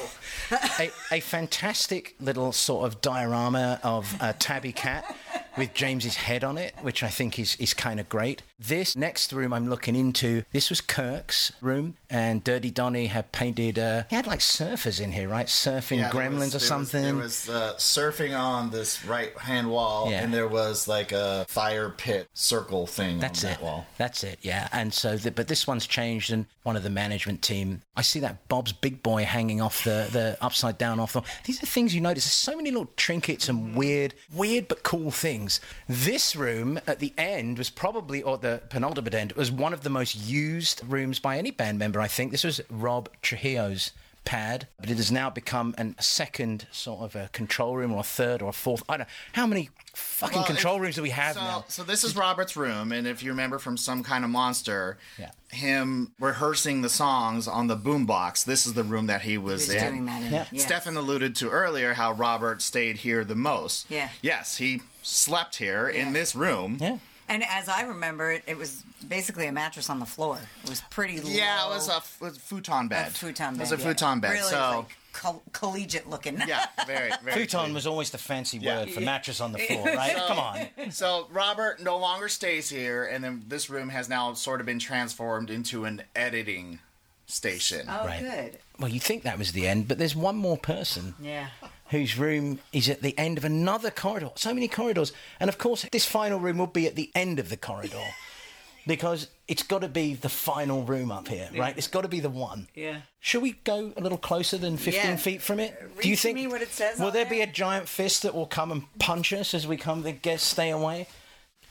a, 0.78 0.90
a 1.12 1.20
fantastic 1.20 2.14
little 2.20 2.52
sort 2.52 2.86
of 2.86 3.00
diorama 3.00 3.80
of 3.82 4.14
a 4.20 4.32
tabby 4.32 4.72
cat 4.72 5.16
with 5.56 5.74
James's 5.74 6.16
head 6.16 6.44
on 6.44 6.58
it, 6.58 6.74
which 6.82 7.02
I 7.02 7.08
think 7.08 7.38
is, 7.38 7.56
is 7.56 7.74
kind 7.74 8.00
of 8.00 8.08
great. 8.08 8.42
This 8.60 8.96
next 8.96 9.32
room 9.32 9.52
I'm 9.52 9.70
looking 9.70 9.94
into, 9.94 10.42
this 10.52 10.68
was 10.68 10.80
Kirk's 10.80 11.52
room, 11.60 11.94
and 12.10 12.42
Dirty 12.42 12.72
Donny 12.72 13.06
had 13.06 13.30
painted, 13.30 13.78
uh, 13.78 14.02
he 14.10 14.16
had 14.16 14.26
like 14.26 14.40
surfers 14.40 15.00
in 15.00 15.12
here, 15.12 15.28
right? 15.28 15.46
Surfing 15.46 15.98
Yeah, 15.98 16.10
gremlins 16.10 16.54
was- 16.54 16.54
or 16.56 16.58
something. 16.58 17.18
Was, 17.18 17.44
there 17.44 17.54
was 17.54 17.62
uh, 17.74 17.74
surfing 17.76 18.36
on 18.36 18.70
this 18.70 19.04
right 19.04 19.36
hand 19.38 19.70
wall, 19.70 20.10
Yeah. 20.10 20.24
and 20.24 20.34
there 20.34 20.48
was 20.48 20.88
like 20.88 21.12
a 21.12 21.46
fire 21.48 21.90
pit 21.90 22.28
circle 22.34 22.88
thing 22.88 23.20
That's 23.20 23.44
on 23.44 23.50
it. 23.50 23.54
that 23.54 23.62
wall. 23.62 23.86
That's 23.96 24.24
it. 24.24 24.40
Yeah. 24.42 24.68
And 24.72 24.92
so, 24.92 25.16
the, 25.16 25.30
but 25.30 25.46
this 25.46 25.66
one's 25.68 25.86
changed, 25.86 26.32
and 26.32 26.46
one 26.64 26.76
of 26.76 26.82
the 26.82 26.90
management 26.90 27.42
team. 27.42 27.82
I 27.96 28.02
see 28.02 28.20
that 28.20 28.46
Bob's 28.48 28.72
Big 28.72 29.02
Boy 29.02 29.24
hanging 29.24 29.60
off 29.60 29.84
the 29.84 30.08
the 30.12 30.36
upside 30.40 30.78
down 30.78 30.98
off 31.00 31.12
the. 31.14 31.22
These 31.44 31.62
are 31.62 31.66
things 31.66 31.94
you 31.94 32.00
notice. 32.00 32.24
There's 32.24 32.32
so 32.34 32.56
many 32.56 32.70
little 32.70 32.90
trinkets 32.96 33.48
and 33.48 33.74
weird, 33.74 34.14
weird 34.34 34.68
but 34.68 34.82
cool 34.82 35.10
things. 35.10 35.60
This 35.88 36.34
room 36.36 36.78
at 36.86 36.98
the 36.98 37.14
end 37.16 37.56
was 37.58 37.70
probably, 37.70 38.22
or 38.22 38.36
the 38.36 38.47
penultimate 38.68 39.14
end, 39.14 39.32
was 39.32 39.50
one 39.52 39.72
of 39.72 39.82
the 39.82 39.90
most 39.90 40.14
used 40.16 40.82
rooms 40.86 41.18
by 41.18 41.38
any 41.38 41.50
band 41.50 41.78
member. 41.78 42.00
I 42.00 42.08
think 42.08 42.32
this 42.32 42.44
was 42.44 42.60
Rob 42.70 43.08
Trujillo's 43.22 43.92
pad, 44.24 44.66
but 44.78 44.90
it 44.90 44.96
has 44.98 45.10
now 45.10 45.30
become 45.30 45.74
a 45.78 46.02
second 46.02 46.66
sort 46.70 47.00
of 47.00 47.16
a 47.16 47.28
control 47.32 47.76
room 47.76 47.92
or 47.92 48.00
a 48.00 48.02
third 48.02 48.42
or 48.42 48.50
a 48.50 48.52
fourth. 48.52 48.82
I 48.88 48.98
don't 48.98 49.06
know 49.06 49.12
how 49.32 49.46
many 49.46 49.70
fucking 49.94 50.36
Well, 50.38 50.44
control 50.46 50.76
it- 50.76 50.80
rooms 50.80 50.96
do 50.96 51.02
we 51.02 51.10
have 51.10 51.34
so, 51.34 51.40
now. 51.40 51.64
So 51.68 51.82
this 51.82 52.04
is 52.04 52.14
Robert's 52.14 52.54
room, 52.54 52.92
and 52.92 53.06
if 53.06 53.22
you 53.22 53.30
remember 53.30 53.58
from 53.58 53.78
some 53.78 54.02
kind 54.02 54.24
of 54.24 54.30
monster, 54.30 54.98
Yeah. 55.18 55.30
him 55.50 56.12
rehearsing 56.20 56.82
the 56.82 56.90
songs 56.90 57.48
on 57.48 57.68
the 57.68 57.76
boombox. 57.76 58.44
This 58.44 58.66
is 58.66 58.74
the 58.74 58.84
room 58.84 59.06
that 59.06 59.22
he 59.22 59.38
was, 59.38 59.66
He 59.66 59.74
was 59.74 59.82
in. 59.82 59.88
doing 59.92 60.04
that 60.06 60.22
in 60.22 60.32
Yeah. 60.32 60.44
yeah. 60.52 60.62
Stefan 60.62 60.96
alluded 60.98 61.34
to 61.36 61.48
earlier 61.48 61.94
how 61.94 62.12
Robert 62.12 62.60
stayed 62.60 62.98
here 62.98 63.24
the 63.24 63.34
most. 63.34 63.86
Yeah. 63.88 64.10
Yes, 64.20 64.58
he 64.58 64.82
slept 65.02 65.56
here 65.56 65.88
in 65.88 66.12
this 66.12 66.34
room. 66.34 66.76
Yeah. 66.80 66.98
And 67.28 67.44
as 67.44 67.68
I 67.68 67.82
remember 67.82 68.30
it, 68.32 68.42
it 68.46 68.56
was 68.56 68.82
basically 69.06 69.46
a 69.46 69.52
mattress 69.52 69.90
on 69.90 69.98
the 70.00 70.06
floor. 70.06 70.38
It 70.64 70.70
was 70.70 70.80
pretty 70.90 71.20
low. 71.20 71.30
Yeah, 71.30 71.66
it 71.66 71.70
was 71.70 71.88
a, 71.88 71.96
f- 71.96 72.20
was 72.20 72.36
a 72.36 72.40
futon 72.40 72.86
a 72.86 72.88
bed. 72.88 73.12
futon 73.12 73.56
bed. 73.56 73.60
It 73.68 73.70
was 73.70 73.72
a 73.72 73.76
yeah. 73.76 73.84
futon 73.92 74.20
bed. 74.20 74.30
Really, 74.32 74.42
so 74.50 74.58
like 74.86 74.96
col- 75.12 75.42
collegiate 75.52 76.08
looking. 76.08 76.40
yeah, 76.46 76.66
very 76.86 77.10
very. 77.22 77.36
Futon 77.36 77.60
clean. 77.64 77.74
was 77.74 77.86
always 77.86 78.10
the 78.10 78.18
fancy 78.18 78.58
Yeah. 78.58 78.78
word 78.80 78.90
for 78.90 79.00
mattress 79.00 79.40
on 79.40 79.52
the 79.52 79.58
floor, 79.58 79.84
right? 79.94 80.16
Come 80.26 80.38
on. 80.38 80.90
So 80.90 81.26
Robert 81.30 81.82
no 81.82 81.98
longer 81.98 82.28
stays 82.28 82.70
here, 82.70 83.04
and 83.04 83.22
then 83.22 83.44
this 83.46 83.68
room 83.68 83.90
has 83.90 84.08
now 84.08 84.32
sort 84.32 84.60
of 84.60 84.66
been 84.66 84.78
transformed 84.78 85.50
into 85.50 85.84
an 85.84 86.02
editing 86.16 86.78
station. 87.26 87.86
Oh, 87.90 88.06
Right. 88.06 88.20
good. 88.20 88.58
Well, 88.78 88.88
you 88.90 89.00
think 89.00 89.24
that 89.24 89.38
was 89.38 89.52
the 89.52 89.66
end, 89.68 89.86
but 89.88 89.98
there's 89.98 90.16
one 90.16 90.36
more 90.36 90.56
person 90.56 91.14
Yeah. 91.20 91.48
Whose 91.90 92.18
room 92.18 92.58
is 92.72 92.88
at 92.88 93.02
the 93.02 93.16
end 93.18 93.38
of 93.38 93.44
another 93.44 93.90
corridor. 93.90 94.30
So 94.36 94.52
many 94.54 94.68
corridors. 94.68 95.12
And 95.40 95.48
of 95.48 95.58
course, 95.58 95.86
this 95.90 96.04
final 96.04 96.38
room 96.38 96.58
will 96.58 96.66
be 96.66 96.86
at 96.86 96.96
the 96.96 97.10
end 97.14 97.38
of 97.38 97.48
the 97.48 97.56
corridor 97.56 98.04
because 98.86 99.28
it's 99.46 99.62
got 99.62 99.80
to 99.82 99.88
be 99.88 100.14
the 100.14 100.28
final 100.28 100.82
room 100.84 101.10
up 101.10 101.28
here, 101.28 101.48
right? 101.56 101.76
It's 101.76 101.86
got 101.88 102.02
to 102.02 102.08
be 102.08 102.20
the 102.20 102.30
one. 102.30 102.68
Yeah. 102.74 102.98
Should 103.20 103.42
we 103.42 103.52
go 103.64 103.92
a 103.96 104.00
little 104.00 104.18
closer 104.18 104.58
than 104.58 104.76
15 104.76 104.94
Yeah. 105.02 105.16
feet 105.16 105.42
from 105.42 105.60
it? 105.60 106.00
Do 106.02 106.08
you 106.08 106.16
think 106.16 106.38
what 106.50 106.62
it 106.62 106.70
says 106.70 106.98
Will 106.98 107.10
there 107.10 107.24
there. 107.24 107.30
be 107.30 107.40
a 107.42 107.46
giant 107.46 107.88
fist 107.88 108.22
that 108.22 108.34
will 108.34 108.46
come 108.46 108.70
and 108.72 108.84
punch 108.98 109.32
us 109.32 109.54
as 109.54 109.66
we 109.66 109.76
come 109.76 110.02
The 110.02 110.12
get 110.12 110.40
stay 110.40 110.70
away? 110.70 111.06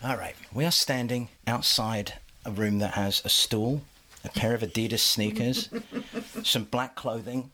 All 0.03 0.17
right. 0.17 0.35
We 0.53 0.65
are 0.65 0.71
standing 0.71 1.29
outside 1.47 2.13
a 2.45 2.51
room 2.51 2.79
that 2.79 2.91
has 2.95 3.21
a 3.25 3.29
stool, 3.29 3.81
a 4.23 4.29
pair 4.29 4.53
of 4.53 4.61
Adidas 4.61 4.99
sneakers, 4.99 5.69
some 6.43 6.65
black 6.65 6.95
clothing, 6.95 7.49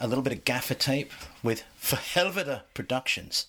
a 0.00 0.06
little 0.06 0.22
bit 0.22 0.32
of 0.32 0.44
gaffer 0.44 0.74
tape 0.74 1.12
with 1.42 1.64
For 1.76 1.98
Productions. 2.74 3.46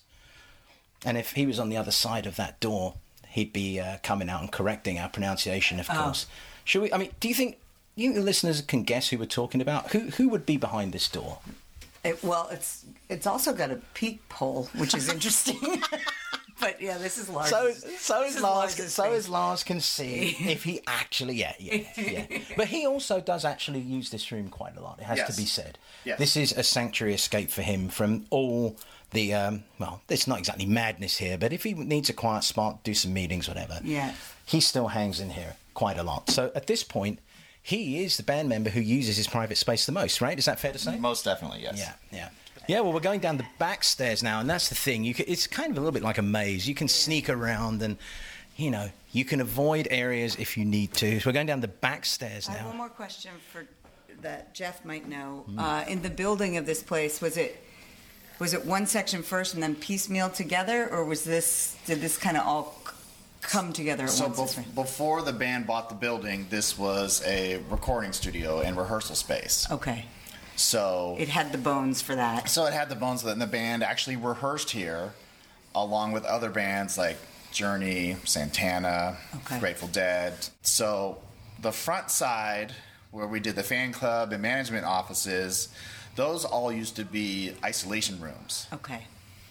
And 1.04 1.16
if 1.16 1.32
he 1.32 1.46
was 1.46 1.58
on 1.58 1.70
the 1.70 1.76
other 1.76 1.90
side 1.90 2.26
of 2.26 2.36
that 2.36 2.60
door, 2.60 2.94
he'd 3.28 3.52
be 3.52 3.80
uh, 3.80 3.98
coming 4.02 4.28
out 4.28 4.42
and 4.42 4.52
correcting 4.52 4.98
our 4.98 5.08
pronunciation, 5.08 5.80
of 5.80 5.88
course. 5.88 6.26
Should 6.64 6.82
we? 6.82 6.92
I 6.92 6.98
mean, 6.98 7.10
do 7.20 7.28
you 7.28 7.34
think 7.34 7.58
you 7.96 8.08
think 8.08 8.16
the 8.16 8.22
listeners 8.22 8.60
can 8.60 8.82
guess 8.82 9.08
who 9.08 9.18
we're 9.18 9.26
talking 9.26 9.60
about? 9.60 9.92
Who 9.92 10.00
who 10.10 10.28
would 10.28 10.44
be 10.44 10.56
behind 10.56 10.92
this 10.92 11.08
door? 11.08 11.38
It, 12.04 12.22
well, 12.22 12.48
it's 12.50 12.84
it's 13.08 13.26
also 13.26 13.52
got 13.52 13.70
a 13.70 13.76
peephole, 13.94 14.68
which 14.76 14.94
is 14.94 15.08
interesting. 15.08 15.82
but 16.60 16.80
yeah, 16.80 16.98
this 16.98 17.18
is 17.18 17.28
Lars. 17.28 17.48
So 17.50 17.70
so 17.72 18.20
This 18.22 18.36
is 18.36 18.42
Lars. 18.42 18.42
Lars's 18.42 18.92
So 18.94 19.02
thing. 19.04 19.12
as 19.14 19.28
Lars 19.28 19.62
can 19.64 19.80
see 19.80 20.36
if 20.40 20.64
he 20.64 20.80
actually 20.86 21.34
yeah 21.36 21.54
yeah 21.58 21.82
yeah. 21.96 22.26
But 22.56 22.68
he 22.68 22.86
also 22.86 23.20
does 23.20 23.44
actually 23.44 23.80
use 23.80 24.10
this 24.10 24.30
room 24.32 24.48
quite 24.48 24.76
a 24.76 24.80
lot. 24.80 24.98
It 25.00 25.04
has 25.04 25.18
Yes. 25.18 25.34
to 25.34 25.40
be 25.40 25.46
said. 25.46 25.78
Yes. 26.04 26.18
This 26.18 26.36
is 26.36 26.52
a 26.52 26.62
sanctuary 26.62 27.14
escape 27.14 27.50
for 27.50 27.62
him 27.62 27.88
from 27.88 28.26
all 28.30 28.76
the 29.12 29.34
um, 29.34 29.64
well. 29.78 30.02
It's 30.08 30.26
not 30.26 30.38
exactly 30.38 30.66
madness 30.66 31.16
here, 31.18 31.36
but 31.38 31.52
if 31.52 31.64
he 31.64 31.74
needs 31.74 32.08
a 32.10 32.12
quiet 32.14 32.44
spot, 32.44 32.82
do 32.84 32.94
some 32.94 33.12
meetings, 33.12 33.48
whatever. 33.48 33.80
Yeah. 33.82 34.14
He 34.46 34.60
still 34.60 34.88
hangs 34.88 35.20
in 35.20 35.30
here 35.30 35.56
quite 35.74 35.98
a 35.98 36.02
lot. 36.02 36.30
So 36.30 36.50
at 36.54 36.66
this 36.66 36.84
point. 36.84 37.18
He 37.62 38.02
is 38.02 38.16
the 38.16 38.22
band 38.22 38.48
member 38.48 38.70
who 38.70 38.80
uses 38.80 39.18
his 39.18 39.28
private 39.28 39.56
space 39.58 39.84
the 39.84 39.92
most, 39.92 40.22
right? 40.22 40.36
Is 40.38 40.46
that 40.46 40.58
fair 40.58 40.72
to 40.72 40.78
say? 40.78 40.96
Most 40.98 41.26
definitely, 41.26 41.60
yes. 41.62 41.76
Yeah, 41.78 41.92
yeah. 42.10 42.28
Yeah, 42.68 42.80
well, 42.80 42.92
we're 42.92 43.00
going 43.00 43.20
down 43.20 43.36
the 43.36 43.46
back 43.58 43.82
stairs 43.84 44.22
now, 44.22 44.40
and 44.40 44.48
that's 44.48 44.68
the 44.68 44.74
thing. 44.74 45.02
You 45.04 45.14
can, 45.14 45.24
it's 45.28 45.46
kind 45.46 45.70
of 45.70 45.76
a 45.76 45.80
little 45.80 45.92
bit 45.92 46.02
like 46.02 46.18
a 46.18 46.22
maze. 46.22 46.68
You 46.68 46.74
can 46.74 46.88
sneak 46.88 47.28
around, 47.28 47.82
and 47.82 47.96
you 48.56 48.70
know, 48.70 48.90
you 49.12 49.24
can 49.24 49.40
avoid 49.40 49.88
areas 49.90 50.36
if 50.36 50.56
you 50.56 50.64
need 50.64 50.92
to. 50.94 51.18
So 51.20 51.30
we're 51.30 51.34
going 51.34 51.46
down 51.46 51.60
the 51.60 51.68
back 51.68 52.04
stairs 52.04 52.48
I 52.48 52.52
have 52.52 52.66
one 52.66 52.76
more 52.76 52.88
question 52.88 53.32
for 53.52 53.66
that 54.22 54.54
Jeff 54.54 54.84
might 54.84 55.08
know. 55.08 55.44
Uh, 55.56 55.84
in 55.88 56.02
the 56.02 56.10
building 56.10 56.58
of 56.58 56.66
this 56.66 56.82
place, 56.82 57.20
was 57.20 57.36
it 57.36 57.58
was 58.38 58.54
it 58.54 58.64
one 58.66 58.86
section 58.86 59.22
first 59.22 59.54
and 59.54 59.62
then 59.62 59.74
piecemeal 59.74 60.28
together, 60.30 60.88
or 60.90 61.04
was 61.04 61.24
this 61.24 61.76
did 61.86 62.00
this 62.00 62.16
kind 62.18 62.36
of 62.36 62.46
all 62.46 62.76
come 63.40 63.72
together 63.72 64.04
at 64.04 64.10
So 64.10 64.26
once? 64.28 64.54
bef- 64.56 64.74
before 64.74 65.22
the 65.22 65.32
band 65.32 65.66
bought 65.66 65.88
the 65.88 65.94
building, 65.94 66.46
this 66.50 66.78
was 66.78 67.22
a 67.26 67.60
recording 67.70 68.12
studio 68.12 68.60
and 68.60 68.76
rehearsal 68.76 69.14
space. 69.16 69.66
okay, 69.70 70.04
So 70.60 71.16
it 71.18 71.28
had 71.28 71.52
the 71.52 71.58
bones 71.58 72.02
for 72.02 72.14
that. 72.14 72.50
So 72.50 72.66
it 72.66 72.74
had 72.74 72.90
the 72.90 72.94
bones 72.94 73.24
it, 73.24 73.30
and 73.30 73.40
the 73.40 73.46
band 73.46 73.82
actually 73.82 74.16
rehearsed 74.16 74.70
here, 74.70 75.14
along 75.74 76.12
with 76.12 76.24
other 76.24 76.50
bands 76.50 76.98
like 76.98 77.16
Journey, 77.50 78.16
Santana, 78.24 79.16
Okay. 79.36 79.58
Grateful 79.58 79.88
Dead. 79.88 80.34
So 80.62 81.18
the 81.60 81.72
front 81.72 82.10
side, 82.10 82.74
where 83.10 83.26
we 83.26 83.40
did 83.40 83.56
the 83.56 83.62
fan 83.62 83.92
club 83.92 84.32
and 84.32 84.42
management 84.42 84.84
offices, 84.84 85.70
those 86.14 86.44
all 86.44 86.70
used 86.70 86.94
to 86.96 87.04
be 87.04 87.54
isolation 87.64 88.20
rooms. 88.20 88.66
Okay, 88.72 89.06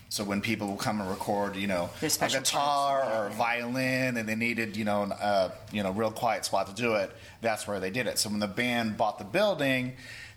So 0.09 0.23
when 0.23 0.41
people 0.41 0.67
would 0.69 0.79
come 0.79 1.01
and 1.01 1.09
record, 1.09 1.55
you 1.55 1.67
know, 1.67 1.89
a 2.01 2.27
guitar 2.29 3.03
or 3.03 3.27
a 3.27 3.31
violin, 3.31 4.17
and 4.17 4.29
they 4.29 4.35
needed, 4.35 4.77
you 4.77 4.85
know, 4.85 5.03
a 5.03 5.51
you 5.71 5.81
know, 5.81 5.91
real 5.91 6.11
quiet 6.11 6.45
spot 6.45 6.67
to 6.67 6.73
do 6.73 6.93
it, 6.95 7.11
that's 7.41 7.67
where 7.67 7.79
they 7.79 7.89
did 7.89 8.05
it. 8.07 8.19
So 8.19 8.29
when 8.29 8.39
the 8.39 8.47
band 8.47 8.97
bought 8.97 9.17
the 9.17 9.25
building, 9.25 9.93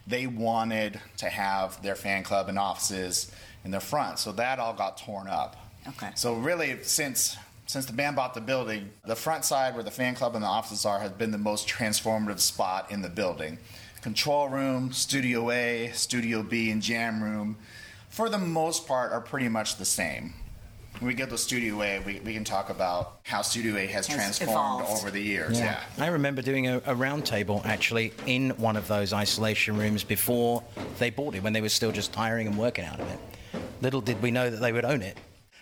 they 0.06 0.26
wanted 0.26 1.00
to 1.18 1.28
have 1.28 1.82
their 1.82 1.94
fan 1.94 2.22
club 2.22 2.48
and 2.48 2.58
offices 2.58 3.30
in 3.64 3.70
the 3.70 3.80
front. 3.80 4.18
So 4.18 4.32
that 4.32 4.58
all 4.58 4.74
got 4.74 4.98
torn 4.98 5.28
up. 5.28 5.56
Okay. 5.88 6.10
So 6.14 6.34
really, 6.34 6.82
since 6.82 7.36
since 7.66 7.86
the 7.86 7.92
band 7.92 8.16
bought 8.16 8.34
the 8.34 8.40
building, 8.40 8.90
the 9.06 9.16
front 9.16 9.44
side 9.44 9.74
where 9.74 9.84
the 9.84 9.90
fan 9.90 10.14
club 10.14 10.34
and 10.34 10.44
the 10.44 10.48
offices 10.48 10.84
are 10.84 11.00
has 11.00 11.12
been 11.12 11.30
the 11.30 11.38
most 11.38 11.66
transformative 11.66 12.40
spot 12.40 12.90
in 12.90 13.02
the 13.02 13.08
building. 13.08 13.58
Control 14.02 14.48
room, 14.48 14.92
Studio 14.92 15.50
A, 15.50 15.90
Studio 15.94 16.42
B, 16.42 16.70
and 16.70 16.82
Jam 16.82 17.22
room, 17.22 17.56
for 18.08 18.28
the 18.28 18.38
most 18.38 18.86
part, 18.86 19.12
are 19.12 19.20
pretty 19.20 19.48
much 19.48 19.76
the 19.76 19.84
same. 19.84 20.34
When 20.98 21.08
we 21.08 21.14
get 21.14 21.30
to 21.30 21.38
Studio 21.38 21.82
A, 21.82 21.98
we, 22.00 22.20
we 22.20 22.32
can 22.32 22.44
talk 22.44 22.70
about 22.70 23.20
how 23.24 23.42
Studio 23.42 23.76
A 23.76 23.86
has, 23.86 24.06
Has 24.06 24.14
transformed 24.14 24.82
evolved. 24.84 25.00
over 25.00 25.10
the 25.10 25.20
years. 25.20 25.58
Yeah. 25.58 25.82
I 25.98 26.06
remember 26.08 26.42
doing 26.42 26.68
a, 26.68 26.80
a 26.86 26.94
round 26.94 27.26
table 27.26 27.60
actually 27.64 28.12
in 28.26 28.50
one 28.50 28.76
of 28.76 28.86
those 28.86 29.12
isolation 29.12 29.76
rooms 29.76 30.04
before 30.04 30.62
they 30.98 31.10
bought 31.10 31.34
it, 31.34 31.42
when 31.42 31.52
they 31.52 31.60
were 31.60 31.68
still 31.68 31.90
just 31.92 32.14
hiring 32.14 32.46
and 32.46 32.56
working 32.56 32.84
out 32.84 33.00
of 33.00 33.08
it. 33.10 33.18
Little 33.80 34.00
did 34.00 34.22
we 34.22 34.30
know 34.30 34.48
that 34.48 34.58
they 34.60 34.72
would 34.72 34.84
own 34.84 35.02
it. 35.02 35.16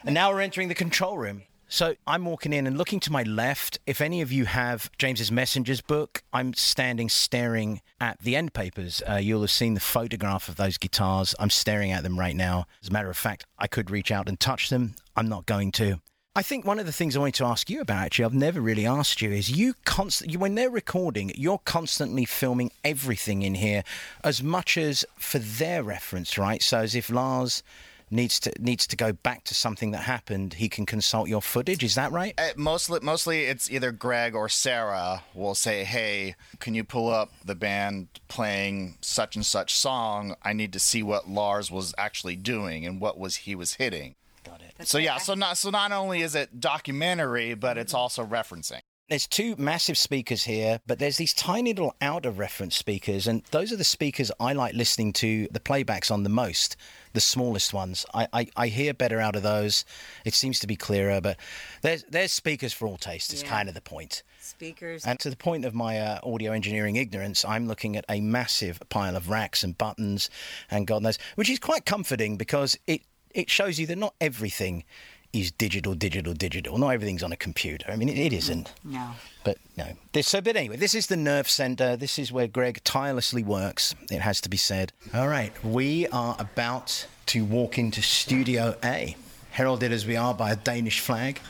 And 0.05 0.15
now 0.15 0.31
we're 0.31 0.41
entering 0.43 0.69
the 0.69 0.75
control 0.75 1.17
room. 1.17 1.43
So 1.73 1.95
I'm 2.05 2.25
walking 2.25 2.53
in 2.53 2.67
and 2.67 2.77
looking 2.77 2.99
to 2.99 3.13
my 3.13 3.23
left. 3.23 3.79
If 3.87 4.01
any 4.01 4.23
of 4.23 4.33
you 4.33 4.45
have 4.45 4.91
James's 4.99 5.31
Messengers 5.31 5.81
book, 5.81 6.25
I'm 6.33 6.53
standing 6.53 7.09
staring 7.09 7.81
at 8.01 8.19
the 8.19 8.35
end 8.35 8.53
papers. 8.55 9.05
Uh, 9.09 9.15
you'll 9.15 9.43
have 9.43 9.53
seen 9.53 9.75
the 9.75 9.81
photograph 9.81 10.49
of 10.49 10.57
those 10.57 10.79
guitars. 10.79 11.33
I'm 11.39 11.49
staring 11.49 11.93
at 11.93 12.03
them 12.03 12.19
right 12.19 12.35
now. 12.35 12.67
As 12.83 12.89
a 12.89 12.93
matter 12.93 13.09
of 13.09 13.17
fact, 13.17 13.47
I 13.57 13.69
could 13.69 13.89
reach 13.89 14.11
out 14.11 14.29
and 14.29 14.39
touch 14.41 14.69
them. 14.69 14.97
I'm 15.15 15.29
not 15.29 15.47
going 15.47 15.71
to. 15.73 16.01
I 16.35 16.43
think 16.43 16.65
one 16.65 16.81
of 16.81 16.87
the 16.87 16.93
things 16.93 17.17
I 17.17 17.21
wanted 17.21 17.35
to 17.37 17.45
ask 17.45 17.71
you 17.71 17.81
about, 17.81 18.05
actually, 18.05 18.25
I've 18.25 18.35
never 18.35 18.61
really 18.61 18.87
asked 18.87 19.23
you, 19.23 19.31
is 19.31 19.51
you 19.51 19.75
constantly, 19.85 20.37
when 20.37 20.57
they're 20.57 20.71
recording, 20.71 21.31
you're 21.37 21.61
constantly 21.65 22.25
filming 22.25 22.73
everything 22.83 23.43
in 23.43 23.55
here, 23.55 23.85
as 24.25 24.43
much 24.43 24.77
as 24.77 25.05
for 25.17 25.39
their 25.39 25.85
reference, 25.85 26.37
right? 26.37 26.63
So 26.63 26.79
as 26.79 26.97
if 26.97 27.11
Lars 27.11 27.63
needs 28.11 28.41
to 28.41 28.53
needs 28.59 28.87
to 28.89 28.97
go 28.97 29.13
back 29.13 29.45
to 29.45 29.55
something 29.55 29.91
that 29.93 30.03
happened, 30.03 30.55
he 30.55 30.69
can 30.69 30.87
consult 30.87 31.29
your 31.29 31.43
footage. 31.43 31.83
Is 31.83 31.95
that 31.95 32.13
right? 32.13 32.35
Uh, 32.39 32.51
mostly, 32.57 33.01
mostly 33.03 33.45
it's 33.45 33.71
either 33.71 33.93
Greg 33.93 34.35
or 34.35 34.49
Sarah 34.49 35.23
will 35.35 35.55
say, 35.55 35.85
"Hey, 35.85 36.35
can 36.59 36.75
you 36.75 36.85
pull 36.85 37.09
up 37.09 37.31
the 37.45 37.55
band 37.55 38.09
playing 38.29 38.99
such 39.01 39.37
and 39.37 39.47
such 39.47 39.75
song? 39.75 40.35
I 40.43 40.53
need 40.53 40.73
to 40.73 40.81
see 40.81 41.03
what 41.03 41.29
Lars 41.29 41.71
was 41.71 41.95
actually 41.97 42.37
doing 42.37 42.87
and 42.87 43.01
what 43.01 43.19
was 43.19 43.37
he 43.37 43.55
was 43.55 43.75
hitting." 43.75 44.15
Got 44.45 44.63
it. 44.63 44.89
So 44.89 44.99
yeah, 44.99 45.19
so 45.19 45.35
not 45.35 45.59
so 45.59 45.71
not 45.71 45.93
only 45.93 46.23
is 46.23 46.35
it 46.35 46.61
documentary, 46.61 47.55
but 47.55 47.79
it's 47.79 47.95
also 47.95 48.25
referencing. 48.25 48.81
There's 49.11 49.27
two 49.27 49.57
massive 49.59 49.99
speakers 49.99 50.45
here, 50.45 50.81
but 50.87 51.01
there's 51.01 51.17
these 51.17 51.35
tiny 51.35 51.73
little 51.73 51.97
outer 52.01 52.31
reference 52.31 52.77
speakers, 52.77 53.27
and 53.27 53.43
those 53.51 53.73
are 53.73 53.77
the 53.77 53.83
speakers 53.83 54.31
I 54.39 54.53
like 54.53 54.73
listening 54.75 55.13
to 55.15 55.49
the 55.51 55.59
playbacks 55.59 56.13
on 56.13 56.23
the 56.23 56.29
most, 56.29 56.77
the 57.13 57.21
smallest 57.21 57.73
ones. 57.75 58.07
I, 58.15 58.29
I, 58.33 58.47
I 58.57 58.67
hear 58.69 58.95
better 58.95 59.21
out 59.21 59.37
of 59.37 59.43
those. 59.43 59.85
It 60.25 60.35
seems 60.35 60.61
to 60.61 60.67
be 60.67 60.77
clearer, 60.77 61.21
but 61.21 61.37
there's 61.83 62.05
there's 62.05 62.33
speakers 62.33 62.73
for 62.73 62.87
all 62.87 62.97
tastes. 62.97 63.33
Is 63.33 63.43
Yeah. 63.43 63.49
kind 63.49 63.69
of 63.69 63.75
the 63.75 63.81
point. 63.81 64.23
Speakers. 64.41 65.05
And 65.05 65.19
to 65.21 65.31
the 65.31 65.37
point 65.37 65.65
of 65.65 65.75
my 65.75 65.99
uh, 65.99 66.19
audio 66.23 66.53
engineering 66.53 66.97
ignorance, 66.97 67.45
I'm 67.45 67.67
looking 67.67 67.97
at 67.97 68.05
a 68.09 68.21
massive 68.21 68.81
pile 68.89 69.17
of 69.17 69.29
racks 69.29 69.63
and 69.63 69.77
buttons 69.77 70.31
and 70.71 70.87
God 70.87 71.03
knows, 71.03 71.19
which 71.35 71.51
is 71.51 71.59
quite 71.59 71.85
comforting 71.85 72.37
because 72.37 72.77
it, 72.87 73.03
it 73.35 73.51
shows 73.51 73.79
you 73.79 73.87
that 73.87 73.97
not 73.99 74.15
everything 74.21 74.85
is 75.33 75.51
digital, 75.53 75.95
digital, 75.95 76.35
digital. 76.35 76.77
Not 76.79 76.91
everything's 76.91 77.23
on 77.23 77.33
a 77.33 77.37
computer. 77.37 77.91
I 77.91 77.97
mean, 77.97 78.09
it, 78.09 78.19
it 78.19 78.33
isn't. 78.33 78.73
Mm, 78.87 78.93
no. 78.93 79.11
But 79.45 79.59
no. 79.77 79.87
This, 80.13 80.29
so, 80.29 80.41
but 80.41 80.57
anyway, 80.57 80.77
this 80.77 80.95
is 80.95 81.07
the 81.07 81.17
nerve 81.17 81.49
center. 81.49 81.97
This 81.97 82.19
is 82.19 82.33
where 82.33 82.47
Greg 82.47 82.83
tirelessly 82.85 83.43
works. 83.43 83.95
It 84.11 84.21
has 84.21 84.41
to 84.43 84.49
be 84.49 84.57
said. 84.57 84.93
All 85.15 85.29
right, 85.29 85.53
we 85.65 86.07
are 86.09 86.37
about 86.39 87.07
to 87.27 87.45
walk 87.45 87.79
into 87.79 88.03
Studio 88.03 88.77
A, 88.85 89.17
heralded 89.53 89.93
as 89.93 90.07
we 90.07 90.17
are 90.17 90.35
by 90.35 90.51
a 90.51 90.57
Danish 90.57 91.01
flag. 91.01 91.41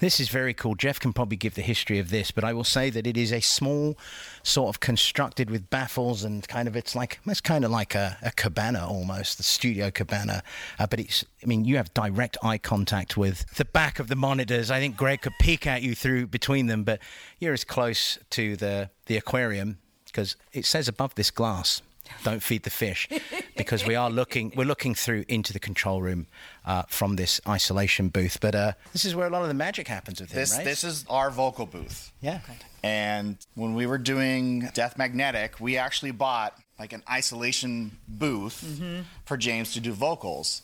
This 0.00 0.20
is 0.20 0.28
very 0.28 0.54
cool. 0.54 0.76
Jeff 0.76 1.00
can 1.00 1.12
probably 1.12 1.36
give 1.36 1.54
the 1.54 1.62
history 1.62 1.98
of 1.98 2.10
this, 2.10 2.30
but 2.30 2.44
I 2.44 2.52
will 2.52 2.64
say 2.64 2.88
that 2.90 3.06
it 3.06 3.16
is 3.16 3.32
a 3.32 3.40
small, 3.40 3.98
sort 4.44 4.68
of 4.68 4.80
constructed 4.80 5.50
with 5.50 5.70
baffles 5.70 6.22
and 6.22 6.46
kind 6.46 6.68
of 6.68 6.76
it's 6.76 6.94
like 6.94 7.18
it's 7.26 7.40
kind 7.40 7.64
of 7.64 7.70
like 7.72 7.94
a, 7.94 8.16
a 8.22 8.30
cabana 8.30 8.86
almost, 8.86 9.38
the 9.38 9.42
studio 9.42 9.90
cabana. 9.90 10.42
Uh, 10.78 10.86
but 10.86 11.00
it's, 11.00 11.24
I 11.42 11.46
mean, 11.46 11.64
you 11.64 11.76
have 11.78 11.92
direct 11.94 12.36
eye 12.42 12.58
contact 12.58 13.16
with 13.16 13.44
the 13.56 13.64
back 13.64 13.98
of 13.98 14.06
the 14.06 14.16
monitors. 14.16 14.70
I 14.70 14.78
think 14.78 14.96
Greg 14.96 15.22
could 15.22 15.34
peek 15.40 15.66
at 15.66 15.82
you 15.82 15.94
through 15.96 16.28
between 16.28 16.66
them, 16.66 16.84
but 16.84 17.00
you're 17.40 17.54
as 17.54 17.64
close 17.64 18.18
to 18.30 18.56
the 18.56 18.90
the 19.06 19.16
aquarium 19.16 19.78
because 20.06 20.36
it 20.52 20.64
says 20.64 20.86
above 20.86 21.14
this 21.16 21.30
glass 21.30 21.82
don't 22.24 22.42
feed 22.42 22.62
the 22.62 22.70
fish 22.70 23.08
because 23.56 23.86
we 23.86 23.94
are 23.94 24.10
looking 24.10 24.52
we're 24.56 24.64
looking 24.66 24.94
through 24.94 25.24
into 25.28 25.52
the 25.52 25.60
control 25.60 26.00
room 26.02 26.26
uh, 26.66 26.82
from 26.88 27.16
this 27.16 27.40
isolation 27.48 28.08
booth 28.08 28.38
but 28.40 28.54
uh, 28.54 28.72
this 28.92 29.04
is 29.04 29.14
where 29.14 29.26
a 29.26 29.30
lot 29.30 29.42
of 29.42 29.48
the 29.48 29.54
magic 29.54 29.88
happens 29.88 30.20
with 30.20 30.30
him 30.32 30.36
This 30.40 30.54
right 30.56 30.64
this 30.64 30.84
is 30.84 31.04
our 31.08 31.30
vocal 31.30 31.66
booth. 31.66 32.12
yeah 32.20 32.40
And 32.82 33.36
when 33.54 33.74
we 33.74 33.86
were 33.86 33.98
doing 33.98 34.68
Death 34.72 34.96
Magnetic, 34.98 35.58
we 35.60 35.76
actually 35.78 36.12
bought 36.12 36.54
like 36.78 36.92
an 36.92 37.02
isolation 37.10 37.98
booth 38.06 38.80
for 39.24 39.36
James 39.36 39.72
to 39.72 39.80
do 39.80 39.92
vocals. 39.92 40.62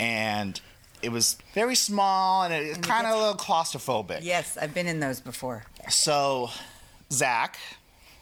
And 0.00 0.60
it 1.02 1.10
was 1.12 1.36
very 1.54 1.76
small 1.76 2.42
and 2.42 2.52
it's 2.52 2.78
kind 2.78 3.06
of 3.06 3.12
a 3.14 3.16
little 3.16 3.34
claustrophobic. 3.36 4.20
Yes, 4.22 4.56
I've 4.60 4.74
been 4.74 4.88
in 4.88 4.98
those 5.00 5.20
before. 5.20 5.62
So 5.88 6.50
Zach, 7.12 7.58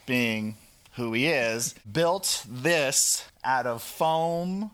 being 0.07 0.57
who 0.93 1.13
he 1.13 1.27
is, 1.27 1.75
built 1.91 2.45
this 2.49 3.25
out 3.45 3.67
of 3.67 3.83
foam, 3.83 4.71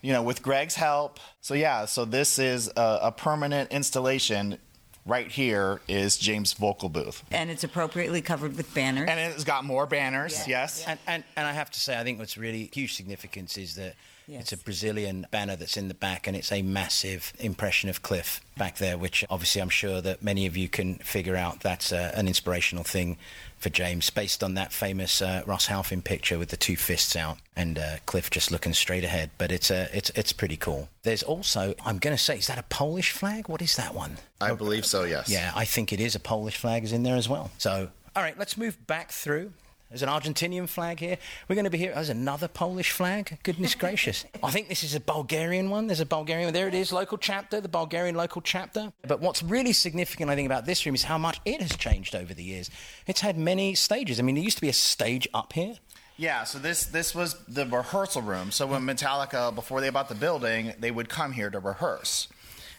you 0.00 0.12
know, 0.12 0.22
with 0.22 0.42
Greg's 0.42 0.74
help. 0.74 1.20
So 1.40 1.54
yeah, 1.54 1.84
so 1.84 2.04
this 2.04 2.38
is 2.38 2.68
a, 2.76 2.98
a 3.04 3.12
permanent 3.12 3.70
installation. 3.72 4.58
Right 5.04 5.26
here 5.32 5.80
is 5.88 6.16
James' 6.16 6.52
vocal 6.52 6.88
booth. 6.88 7.24
And 7.32 7.50
it's 7.50 7.64
appropriately 7.64 8.22
covered 8.22 8.56
with 8.56 8.72
banners. 8.72 9.08
And 9.10 9.18
it's 9.18 9.42
got 9.42 9.64
more 9.64 9.84
banners, 9.84 10.38
Yeah. 10.46 10.60
yes. 10.60 10.84
and, 10.86 10.98
and 11.08 11.24
and 11.36 11.44
I 11.44 11.52
have 11.52 11.72
to 11.72 11.80
say 11.80 11.98
I 11.98 12.04
think 12.04 12.20
what's 12.20 12.38
really 12.38 12.70
huge 12.72 12.94
significance 12.94 13.56
is 13.58 13.74
that 13.74 13.94
Yes. 14.26 14.42
It's 14.42 14.52
a 14.52 14.56
Brazilian 14.56 15.26
banner 15.30 15.56
that's 15.56 15.76
in 15.76 15.88
the 15.88 15.94
back, 15.94 16.26
and 16.26 16.36
it's 16.36 16.52
a 16.52 16.62
massive 16.62 17.32
impression 17.38 17.90
of 17.90 18.02
Cliff 18.02 18.40
back 18.56 18.78
there, 18.78 18.96
which 18.96 19.24
obviously 19.28 19.60
I'm 19.60 19.68
sure 19.68 20.00
that 20.00 20.22
many 20.22 20.46
of 20.46 20.56
you 20.56 20.68
can 20.68 20.96
figure 20.96 21.36
out 21.36 21.60
that's 21.60 21.92
uh, 21.92 22.12
an 22.14 22.28
inspirational 22.28 22.84
thing 22.84 23.16
for 23.58 23.68
James, 23.68 24.10
based 24.10 24.42
on 24.42 24.54
that 24.54 24.72
famous 24.72 25.22
uh, 25.22 25.42
Ross 25.46 25.66
Halfin 25.66 26.02
picture 26.02 26.38
with 26.38 26.48
the 26.48 26.56
two 26.56 26.76
fists 26.76 27.14
out 27.14 27.38
and 27.54 27.78
uh, 27.78 27.96
Cliff 28.06 28.28
just 28.28 28.50
looking 28.50 28.72
straight 28.72 29.04
ahead. 29.04 29.30
But 29.38 29.52
it's 29.52 29.70
uh, 29.70 29.88
it's 29.92 30.10
it's 30.10 30.32
pretty 30.32 30.56
cool. 30.56 30.88
There's 31.02 31.22
also, 31.22 31.74
I'm 31.84 31.98
going 31.98 32.16
to 32.16 32.22
say, 32.22 32.38
is 32.38 32.48
that 32.48 32.58
a 32.58 32.64
Polish 32.64 33.12
flag? 33.12 33.48
What 33.48 33.62
is 33.62 33.76
that 33.76 33.94
one? 33.94 34.18
I 34.40 34.52
believe 34.54 34.84
so. 34.84 35.04
Yes. 35.04 35.28
Yeah, 35.28 35.52
I 35.54 35.64
think 35.64 35.92
it 35.92 36.00
is 36.00 36.14
a 36.14 36.20
Polish 36.20 36.56
flag 36.56 36.84
is 36.84 36.92
in 36.92 37.02
there 37.02 37.16
as 37.16 37.28
well. 37.28 37.50
So, 37.58 37.90
all 38.16 38.22
right, 38.22 38.36
let's 38.38 38.56
move 38.56 38.84
back 38.86 39.12
through. 39.12 39.52
There's 39.92 40.02
an 40.02 40.08
Argentinian 40.08 40.66
flag 40.66 41.00
here. 41.00 41.18
We're 41.48 41.54
going 41.54 41.66
to 41.66 41.70
be 41.70 41.76
here. 41.76 41.92
There's 41.94 42.08
another 42.08 42.48
Polish 42.48 42.92
flag. 42.92 43.38
Goodness 43.42 43.74
gracious. 43.74 44.24
I 44.42 44.50
think 44.50 44.70
this 44.70 44.82
is 44.82 44.94
a 44.94 45.00
Bulgarian 45.00 45.68
one. 45.68 45.86
There's 45.86 46.00
a 46.00 46.06
Bulgarian 46.06 46.46
one. 46.46 46.54
There 46.54 46.66
it 46.66 46.72
is, 46.72 46.94
local 46.94 47.18
chapter, 47.18 47.60
the 47.60 47.68
Bulgarian 47.68 48.14
local 48.14 48.40
chapter. 48.40 48.94
But 49.06 49.20
what's 49.20 49.42
really 49.42 49.74
significant, 49.74 50.30
I 50.30 50.34
think, 50.34 50.46
about 50.46 50.64
this 50.64 50.86
room 50.86 50.94
is 50.94 51.02
how 51.02 51.18
much 51.18 51.42
it 51.44 51.60
has 51.60 51.76
changed 51.76 52.14
over 52.14 52.32
the 52.32 52.42
years. 52.42 52.70
It's 53.06 53.20
had 53.20 53.36
many 53.36 53.74
stages. 53.74 54.18
I 54.18 54.22
mean, 54.22 54.34
there 54.36 54.44
used 54.44 54.56
to 54.56 54.62
be 54.62 54.70
a 54.70 54.72
stage 54.72 55.28
up 55.34 55.52
here. 55.52 55.74
Yeah, 56.16 56.44
so 56.44 56.58
this 56.58 56.86
this 56.86 57.14
was 57.14 57.34
the 57.46 57.66
rehearsal 57.66 58.22
room. 58.22 58.50
So 58.50 58.66
when 58.66 58.82
Metallica, 58.82 59.54
before 59.54 59.82
they 59.82 59.90
bought 59.90 60.08
the 60.08 60.14
building, 60.14 60.72
they 60.78 60.90
would 60.90 61.10
come 61.10 61.32
here 61.32 61.50
to 61.50 61.58
rehearse, 61.58 62.28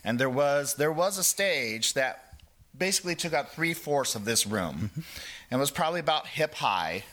and 0.03 0.17
there 0.17 0.29
was 0.29 0.75
there 0.75 0.91
was 0.91 1.17
a 1.17 1.23
stage 1.23 1.93
that 1.93 2.22
basically 2.77 3.15
took 3.15 3.33
up 3.33 3.51
three 3.51 3.73
fourths 3.73 4.15
of 4.15 4.25
this 4.25 4.45
room, 4.47 4.91
mm-hmm. 4.91 5.01
and 5.51 5.59
was 5.59 5.71
probably 5.71 5.99
about 5.99 6.27
hip 6.27 6.55
high. 6.55 7.03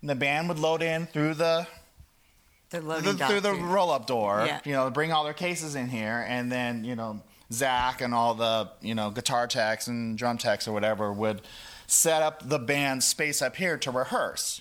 And 0.00 0.10
the 0.10 0.14
band 0.14 0.48
would 0.48 0.58
load 0.58 0.82
in 0.82 1.06
through 1.06 1.34
the 1.34 1.66
The 2.70 2.78
through, 2.80 2.88
loading 2.88 3.16
dock, 3.16 3.30
through 3.30 3.40
the 3.40 3.54
roll 3.54 3.90
up 3.90 4.06
door, 4.06 4.44
Yeah. 4.46 4.60
you 4.64 4.72
know, 4.72 4.90
bring 4.90 5.12
all 5.12 5.24
their 5.24 5.32
cases 5.34 5.74
in 5.74 5.88
here, 5.88 6.24
and 6.28 6.50
then 6.52 6.84
you 6.84 6.94
know 6.96 7.22
Zach 7.52 8.00
and 8.00 8.12
all 8.14 8.34
the 8.34 8.70
you 8.80 8.94
know 8.94 9.10
guitar 9.10 9.46
techs 9.46 9.86
and 9.86 10.18
drum 10.18 10.36
techs 10.38 10.66
or 10.68 10.72
whatever 10.72 11.12
would 11.12 11.42
set 11.86 12.20
up 12.22 12.48
the 12.48 12.58
band 12.58 13.02
space 13.04 13.40
up 13.40 13.56
here 13.56 13.78
to 13.78 13.90
rehearse. 13.90 14.60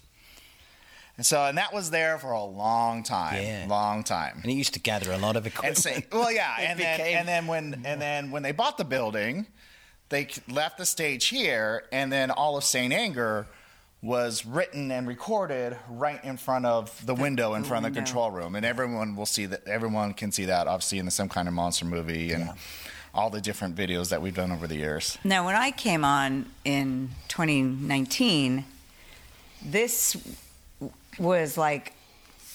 And 1.18 1.26
so, 1.26 1.46
and 1.46 1.58
that 1.58 1.74
was 1.74 1.92
there 1.92 2.18
for 2.18 2.34
a 2.34 2.44
long 2.44 3.02
time, 3.02 3.42
Yeah. 3.42 3.66
long 3.70 4.04
time. 4.04 4.42
And 4.44 4.52
it 4.52 4.56
used 4.56 4.74
to 4.74 4.82
gather 4.82 5.14
a 5.14 5.18
lot 5.18 5.38
of 5.38 5.48
equipment. 5.48 5.78
And 5.78 5.86
equipment. 5.86 6.12
say, 6.12 6.18
well, 6.18 6.32
yeah, 6.32 6.56
and 6.60 6.80
then 6.80 6.98
became- 6.98 7.18
and 7.18 7.28
then 7.28 7.48
when 7.48 7.82
and 7.86 8.02
then 8.02 8.32
when 8.32 8.44
they 8.44 8.52
bought 8.52 8.78
the 8.78 8.84
building, 8.86 9.48
they 10.10 10.28
left 10.50 10.78
the 10.78 10.86
stage 10.86 11.28
here, 11.28 11.84
and 11.92 12.12
then 12.12 12.32
all 12.32 12.58
of 12.58 12.64
Saint 12.64 12.94
Anger 12.94 13.48
was 14.02 14.46
written 14.46 14.92
and 14.92 15.08
recorded 15.08 15.76
right 15.90 16.24
in 16.24 16.38
front 16.38 16.66
of 16.66 17.06
the 17.06 17.16
window 17.16 17.56
in 17.56 17.64
front 17.64 17.86
of 17.86 17.94
the 17.94 18.00
control 18.00 18.30
room, 18.30 18.56
and 18.56 18.66
everyone 18.66 19.16
will 19.16 19.26
see 19.26 19.48
that. 19.48 19.68
Everyone 19.68 20.14
can 20.14 20.32
see 20.32 20.46
that, 20.46 20.68
obviously, 20.68 21.00
in 21.00 21.06
the 21.06 21.12
some 21.12 21.28
kind 21.30 21.48
of 21.48 21.54
monster 21.54 21.86
movie 21.86 22.32
and 22.32 22.52
all 23.16 23.30
the 23.30 23.42
different 23.42 23.76
videos 23.76 24.10
that 24.10 24.22
we've 24.22 24.36
done 24.36 24.52
over 24.52 24.68
the 24.68 24.76
years. 24.76 25.18
Now, 25.24 25.46
when 25.46 25.56
I 25.56 25.72
came 25.72 26.06
on 26.06 26.46
in 26.66 27.12
2019, 27.30 28.66
this 29.64 30.18
was 31.18 31.58
like, 31.58 31.94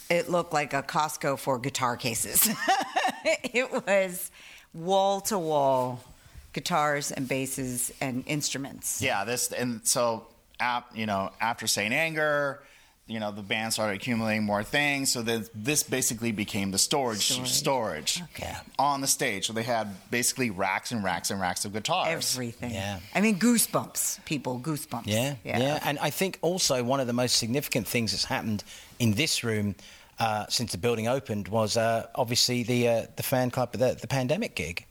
it 0.09 0.31
looked 0.31 0.53
like 0.53 0.75
a 0.75 0.83
Costco 0.83 1.39
for 1.39 1.59
guitar 1.59 1.97
cases. 1.97 2.49
it 3.25 3.73
was 3.87 4.31
wall 4.75 5.21
to 5.23 5.39
wall 5.39 6.05
guitars 6.53 7.13
and 7.13 7.29
basses 7.29 7.93
and 8.01 8.25
instruments. 8.27 9.01
Yeah, 9.03 9.25
this 9.25 9.53
and 9.53 9.81
so 9.87 10.27
ap, 10.59 10.91
you 10.95 11.07
know 11.07 11.31
after 11.41 11.67
Saint 11.67 11.93
Anger, 11.95 12.61
you 13.07 13.19
know 13.21 13.33
the 13.33 13.43
band 13.43 13.73
started 13.73 13.97
accumulating 13.97 14.45
more 14.45 14.63
things. 14.63 15.13
So 15.13 15.23
then 15.23 15.47
this 15.55 15.83
basically 15.83 16.33
became 16.33 16.71
the 16.71 16.79
storage 16.79 17.21
Storage. 17.23 17.49
storage, 17.51 18.23
Okay. 18.35 18.55
on 18.79 19.01
the 19.01 19.07
stage. 19.07 19.47
So 19.47 19.53
they 19.53 19.63
had 19.63 19.89
basically 20.11 20.51
racks 20.51 20.93
and 20.93 21.03
racks 21.05 21.31
and 21.31 21.41
racks 21.41 21.65
of 21.65 21.73
guitars. 21.73 22.09
Everything. 22.35 22.73
Yeah. 22.73 23.01
I 23.15 23.21
mean, 23.21 23.39
goosebumps, 23.39 24.25
people, 24.25 24.61
goosebumps. 24.61 25.07
Yeah, 25.07 25.35
yeah, 25.45 25.79
And 25.85 25.99
I 25.99 26.11
think 26.11 26.39
also 26.43 26.83
one 26.85 27.01
of 27.01 27.07
the 27.07 27.13
most 27.13 27.37
significant 27.37 27.87
things 27.89 28.13
that's 28.13 28.25
happened 28.25 28.63
in 28.99 29.15
this 29.15 29.43
room 29.45 29.75
uh, 30.19 30.45
since 30.49 30.73
the 30.73 30.79
building 30.79 31.09
opened 31.09 31.49
was 31.49 31.77
uh, 31.79 32.07
obviously 32.15 32.63
the 32.63 32.89
uh, 32.89 33.07
the 33.17 33.23
fan 33.23 33.51
club, 33.51 33.73
the, 33.73 33.97
the 33.99 34.07
pandemic 34.07 34.55
gig 34.55 34.85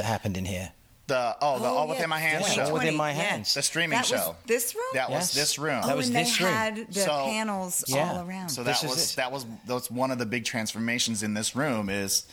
that 0.00 0.06
happened 0.06 0.36
in 0.38 0.44
here. 0.46 0.72
The 1.08 1.36
oh 1.42 1.58
the 1.58 1.64
Oh, 1.66 1.76
All 1.76 1.84
yeah, 1.86 1.90
Within 1.94 2.08
My 2.08 2.18
Hands 2.20 2.44
Yeah, 2.48 2.52
show. 2.54 2.64
All 2.66 2.72
Within 2.72 2.96
My 2.96 3.10
yeah. 3.10 3.20
Hands. 3.22 3.54
the 3.54 3.62
streaming 3.62 3.90
That 3.98 4.10
was 4.10 4.20
show. 4.20 4.36
this 4.46 4.74
room? 4.74 4.84
That 4.94 5.10
Yes. 5.10 5.20
was 5.20 5.32
this 5.34 5.58
room. 5.58 5.82
That 5.82 5.92
oh, 5.92 5.96
was 5.96 6.06
and 6.06 6.16
this 6.16 6.38
they 6.38 6.44
room. 6.44 6.54
had 6.54 6.92
the 6.92 7.00
So- 7.00 7.24
panels 7.26 7.84
Yeah. 7.88 8.12
all 8.12 8.26
around. 8.28 8.48
So 8.48 8.62
that 8.62 8.70
This 8.70 8.80
that 8.80 8.86
is 8.86 8.90
was 8.96 9.14
that 9.16 9.32
was 9.32 9.46
that's 9.66 9.90
one 9.90 10.10
of 10.10 10.18
the 10.18 10.26
big 10.26 10.44
transformations 10.44 11.22
in 11.22 11.34
this 11.34 11.54
room 11.56 11.90
is 11.90 12.24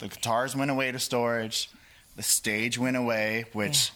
the 0.00 0.08
guitars 0.08 0.54
went 0.56 0.70
away 0.70 0.90
to 0.92 0.98
storage, 0.98 1.70
the 2.16 2.22
stage 2.22 2.76
went 2.76 2.96
away, 2.96 3.44
which 3.52 3.92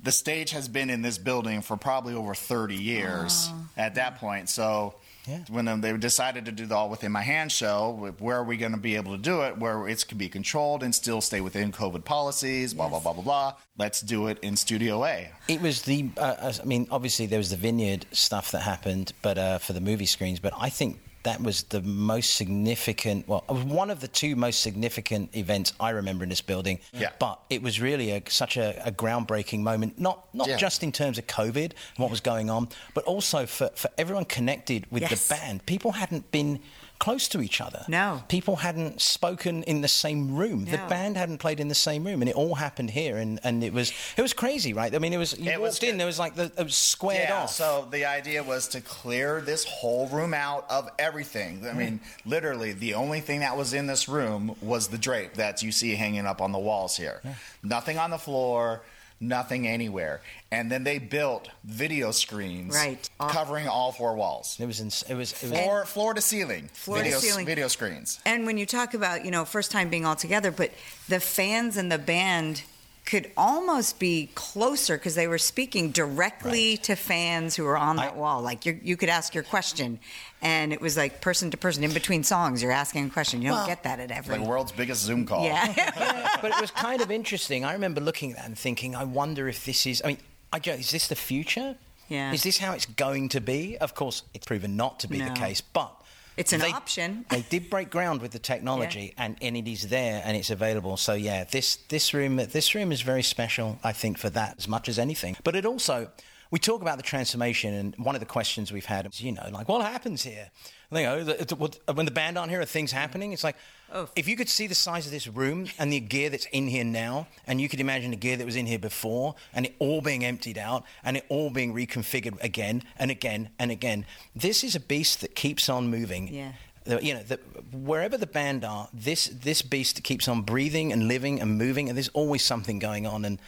the 0.00 0.12
stage 0.12 0.50
has 0.50 0.68
been 0.68 0.90
in 0.90 1.02
this 1.02 1.16
building 1.16 1.62
for 1.62 1.76
probably 1.76 2.14
over 2.14 2.34
30 2.34 2.74
years 2.74 3.48
ah. 3.50 3.54
at 3.76 3.94
that 3.94 4.18
point. 4.18 4.48
So 4.50 4.94
Yeah. 5.26 5.40
when 5.48 5.80
they 5.80 5.96
decided 5.96 6.44
to 6.44 6.52
do 6.52 6.66
the 6.66 6.74
All 6.76 6.88
Within 6.88 7.10
My 7.12 7.22
Hands 7.22 7.52
show, 7.52 8.12
where 8.18 8.36
are 8.36 8.44
we 8.44 8.56
going 8.56 8.72
to 8.72 8.78
be 8.78 8.96
able 8.96 9.12
to 9.12 9.22
do 9.22 9.42
it 9.42 9.58
where 9.58 9.88
it 9.88 10.06
can 10.06 10.18
be 10.18 10.28
controlled 10.28 10.82
and 10.82 10.94
still 10.94 11.20
stay 11.20 11.40
within 11.40 11.72
COVID 11.72 12.04
policies, 12.04 12.74
blah, 12.74 12.88
blah, 12.88 13.00
blah, 13.00 13.12
blah, 13.12 13.22
blah. 13.22 13.54
Let's 13.76 14.00
do 14.00 14.28
it 14.28 14.38
in 14.40 14.56
Studio 14.56 15.04
A. 15.04 15.30
It 15.48 15.60
was 15.60 15.82
the, 15.82 16.10
uh, 16.16 16.52
I 16.62 16.64
mean, 16.64 16.86
obviously 16.90 17.26
there 17.26 17.38
was 17.38 17.50
the 17.50 17.56
vineyard 17.56 18.06
stuff 18.12 18.52
that 18.52 18.60
happened, 18.60 19.12
but 19.22 19.36
uh, 19.36 19.58
for 19.58 19.72
the 19.72 19.80
movie 19.80 20.06
screens. 20.06 20.38
But 20.38 20.52
I 20.58 20.68
think 20.68 21.00
that 21.26 21.42
was 21.42 21.64
the 21.64 21.82
most 21.82 22.36
significant. 22.36 23.26
Well, 23.28 23.44
it 23.48 23.52
was 23.52 23.64
one 23.64 23.90
of 23.90 24.00
the 24.00 24.08
two 24.08 24.36
most 24.36 24.60
significant 24.62 25.36
events 25.36 25.72
I 25.80 25.90
remember 25.90 26.22
in 26.22 26.30
this 26.30 26.40
building. 26.40 26.78
Yeah. 26.92 27.10
But 27.18 27.40
it 27.50 27.62
was 27.62 27.80
really 27.80 28.10
a, 28.12 28.22
such 28.28 28.56
a, 28.56 28.80
a 28.86 28.92
groundbreaking 28.92 29.60
moment, 29.60 29.98
not 29.98 30.32
not 30.34 30.48
Yeah. 30.48 30.56
just 30.56 30.82
in 30.82 30.92
terms 30.92 31.18
of 31.18 31.26
COVID 31.26 31.70
and 31.72 31.98
what 31.98 32.10
was 32.10 32.20
going 32.20 32.48
on, 32.48 32.68
but 32.94 33.04
also 33.04 33.44
for, 33.46 33.68
for 33.74 33.90
everyone 33.98 34.24
connected 34.24 34.86
with 34.90 35.02
Yes. 35.02 35.26
the 35.28 35.34
band. 35.34 35.66
People 35.66 35.92
hadn't 35.92 36.30
been 36.30 36.60
close 36.98 37.28
to 37.28 37.40
each 37.40 37.60
other. 37.60 37.84
No. 37.88 38.22
People 38.28 38.56
hadn't 38.56 39.00
spoken 39.00 39.62
in 39.64 39.80
the 39.80 39.88
same 39.88 40.34
room. 40.34 40.64
The 40.64 40.78
band 40.88 41.16
hadn't 41.16 41.38
played 41.38 41.60
in 41.60 41.68
the 41.68 41.74
same 41.74 42.04
room, 42.04 42.22
and 42.22 42.28
it 42.28 42.36
all 42.36 42.54
happened 42.54 42.90
here. 42.90 43.16
And, 43.16 43.38
and 43.44 43.62
it 43.62 43.72
was 43.72 43.92
it 44.16 44.22
was 44.22 44.32
crazy, 44.32 44.72
right? 44.72 44.94
I 44.94 44.98
mean, 44.98 45.12
it 45.12 45.18
was 45.18 45.38
you 45.38 45.50
It 45.50 45.60
walked 45.60 45.80
was- 45.80 45.82
in, 45.82 45.98
there 45.98 46.06
was 46.06 46.18
like 46.18 46.34
the 46.34 46.44
it 46.56 46.64
was 46.64 46.76
squared 46.76 47.28
yeah, 47.28 47.42
off. 47.42 47.50
So 47.50 47.88
the 47.90 48.04
idea 48.06 48.42
was 48.42 48.68
to 48.68 48.80
clear 48.80 49.40
this 49.40 49.64
whole 49.64 50.08
room 50.08 50.34
out 50.34 50.66
of 50.70 50.88
everything. 50.98 51.66
I 51.66 51.70
mm. 51.70 51.76
mean, 51.76 52.00
literally, 52.24 52.72
the 52.72 52.94
only 52.94 53.20
thing 53.20 53.40
that 53.40 53.56
was 53.56 53.72
in 53.72 53.86
this 53.86 54.08
room 54.08 54.56
was 54.60 54.88
the 54.88 54.98
drape 54.98 55.34
that 55.34 55.62
you 55.62 55.72
see 55.72 55.94
hanging 55.94 56.26
up 56.26 56.40
on 56.40 56.52
the 56.52 56.58
walls 56.58 56.96
here. 56.96 57.20
Nothing 57.62 57.98
on 57.98 58.10
the 58.10 58.18
floor, 58.18 58.82
nothing 59.20 59.66
anywhere. 59.66 60.20
And 60.50 60.70
then 60.70 60.84
they 60.84 60.98
built 60.98 61.48
video 61.64 62.10
screens, 62.10 62.74
Right. 62.74 63.08
covering 63.18 63.66
all 63.68 63.92
four 63.92 64.14
walls, 64.14 64.56
It 64.60 64.66
was 64.66 64.80
ins- 64.80 65.02
it 65.08 65.14
was 65.14 65.32
it 65.32 65.50
was 65.50 65.58
floor 65.58 65.84
floor 65.86 66.14
to 66.14 66.20
ceiling, 66.20 66.68
Floor 66.72 66.98
to 66.98 67.02
video, 67.04 67.18
ceiling. 67.18 67.46
video 67.46 67.68
screens. 67.68 68.20
And 68.24 68.46
when 68.46 68.58
you 68.58 68.66
talk 68.66 68.94
about, 68.94 69.24
you 69.24 69.30
know, 69.30 69.44
first 69.44 69.70
time 69.70 69.88
being 69.88 70.04
all 70.06 70.16
together, 70.16 70.50
but 70.50 70.70
the 71.08 71.20
fans 71.20 71.76
and 71.76 71.90
the 71.90 71.98
band 71.98 72.62
could 73.06 73.30
almost 73.36 73.98
be 74.00 74.28
closer 74.34 74.96
because 74.98 75.14
they 75.14 75.28
were 75.28 75.38
speaking 75.38 75.90
directly 75.92 76.70
Right. 76.72 76.82
to 76.84 76.96
fans 76.96 77.54
who 77.54 77.62
were 77.64 77.78
on 77.78 77.96
that 77.96 78.12
I- 78.14 78.16
wall. 78.16 78.42
Like 78.42 78.66
you 78.66 78.78
you 78.82 78.96
could 78.96 79.08
ask 79.08 79.32
your 79.34 79.44
question, 79.44 80.00
and 80.42 80.72
it 80.72 80.80
was 80.80 80.96
like 80.96 81.20
person 81.20 81.50
to 81.52 81.56
person 81.56 81.84
in 81.84 81.92
between 81.94 82.24
songs. 82.24 82.62
You're 82.62 82.72
asking 82.72 83.06
a 83.06 83.10
question. 83.10 83.40
You 83.42 83.48
don't 83.50 83.58
Well, 83.58 83.66
get 83.68 83.84
that 83.84 84.00
at 84.00 84.10
every. 84.10 84.38
Like 84.38 84.46
world's 84.48 84.72
biggest 84.72 85.02
Zoom 85.02 85.24
call. 85.24 85.44
yeah. 85.44 86.36
but 86.42 86.50
it 86.50 86.60
was 86.60 86.70
kind 86.72 87.00
of 87.00 87.10
interesting. 87.10 87.64
I 87.64 87.72
remember 87.72 88.00
looking 88.00 88.32
at 88.32 88.36
that 88.38 88.46
and 88.46 88.58
thinking, 88.58 88.94
I 88.96 89.04
wonder 89.04 89.48
if 89.48 89.64
this 89.64 89.86
is. 89.86 90.02
I 90.04 90.08
mean, 90.08 90.18
I 90.52 90.58
go, 90.58 90.72
is 90.72 90.90
this 90.90 91.06
the 91.08 91.16
future? 91.16 91.76
Yeah. 92.08 92.32
Is 92.32 92.42
this 92.42 92.58
how 92.58 92.72
it's 92.72 92.86
going 92.86 93.28
to 93.30 93.40
be? 93.40 93.76
Of 93.78 93.94
course, 93.94 94.22
it's 94.34 94.46
proven 94.46 94.76
not 94.76 95.00
to 95.00 95.08
be 95.08 95.20
the 95.20 95.30
case, 95.30 95.60
but. 95.60 95.92
It's 96.36 96.52
an 96.52 96.60
they- 96.60 96.72
option. 96.72 97.24
They 97.30 97.42
did 97.42 97.70
break 97.70 97.90
ground 97.90 98.22
with 98.22 98.32
the 98.32 98.38
technology, 98.38 99.14
and, 99.16 99.36
and 99.42 99.56
it 99.56 99.68
is 99.68 99.88
there 99.88 100.22
and 100.24 100.36
it's 100.36 100.50
available. 100.50 100.96
So 100.96 101.14
yeah, 101.14 101.44
this 101.44 101.76
this 101.88 102.12
room 102.14 102.36
this 102.36 102.74
room 102.74 102.92
is 102.92 103.02
very 103.02 103.22
special. 103.22 103.78
I 103.82 103.92
think 103.92 104.18
for 104.18 104.30
that 104.30 104.56
as 104.58 104.68
much 104.68 104.88
as 104.88 104.98
anything. 104.98 105.36
But 105.44 105.56
it 105.56 105.66
also 105.66 106.10
we 106.50 106.58
talk 106.58 106.80
about 106.82 106.96
the 106.96 107.02
transformation, 107.02 107.74
and 107.74 107.94
one 107.96 108.14
of 108.14 108.20
the 108.20 108.26
questions 108.26 108.70
we've 108.72 108.84
had 108.86 109.06
is, 109.06 109.20
you 109.20 109.32
know, 109.32 109.48
like 109.52 109.68
what 109.68 109.82
happens 109.84 110.22
here? 110.22 110.50
You 110.92 111.02
know, 111.02 111.24
the, 111.24 111.44
the- 111.44 111.56
what- 111.56 111.78
when 111.94 112.06
the 112.06 112.12
band 112.12 112.38
aren't 112.38 112.50
here, 112.50 112.60
are 112.60 112.64
things 112.64 112.92
happening? 112.92 113.32
It's 113.32 113.42
like, 113.44 113.56
Oh. 113.92 114.08
if 114.16 114.26
you 114.26 114.36
could 114.36 114.48
see 114.48 114.66
the 114.66 114.74
size 114.74 115.06
of 115.06 115.12
this 115.12 115.28
room 115.28 115.66
and 115.78 115.92
the 115.92 116.00
gear 116.00 116.28
that's 116.28 116.46
in 116.46 116.66
here 116.68 116.84
now, 116.84 117.28
and 117.46 117.60
you 117.60 117.68
could 117.68 117.80
imagine 117.80 118.10
the 118.10 118.16
gear 118.16 118.36
that 118.36 118.44
was 118.44 118.56
in 118.56 118.66
here 118.66 118.78
before, 118.80 119.34
and 119.54 119.66
it 119.66 119.74
all 119.78 120.00
being 120.00 120.24
emptied 120.24 120.58
out, 120.58 120.84
and 121.04 121.16
it 121.16 121.24
all 121.28 121.50
being 121.50 121.72
reconfigured 121.74 122.42
again 122.42 122.82
and 122.98 123.10
again 123.10 123.48
and 123.58 123.70
again, 123.70 124.04
this 124.34 124.62
is 124.64 124.74
a 124.74 124.80
beast 124.80 125.20
that 125.20 125.34
keeps 125.34 125.68
on 125.68 125.88
moving. 125.88 126.28
Yeah. 126.32 126.52
The- 126.84 127.04
you 127.04 127.14
know, 127.14 127.22
the, 127.24 127.40
wherever 127.72 128.16
the 128.16 128.26
band 128.28 128.64
are, 128.64 128.88
this 128.92 129.26
this 129.26 129.60
beast 129.62 130.02
keeps 130.04 130.28
on 130.28 130.42
breathing 130.42 130.92
and 130.92 131.08
living 131.08 131.40
and 131.40 131.58
moving, 131.58 131.88
and 131.88 131.96
there's 131.96 132.08
always 132.10 132.44
something 132.44 132.78
going 132.78 133.06
on. 133.06 133.24
And 133.24 133.40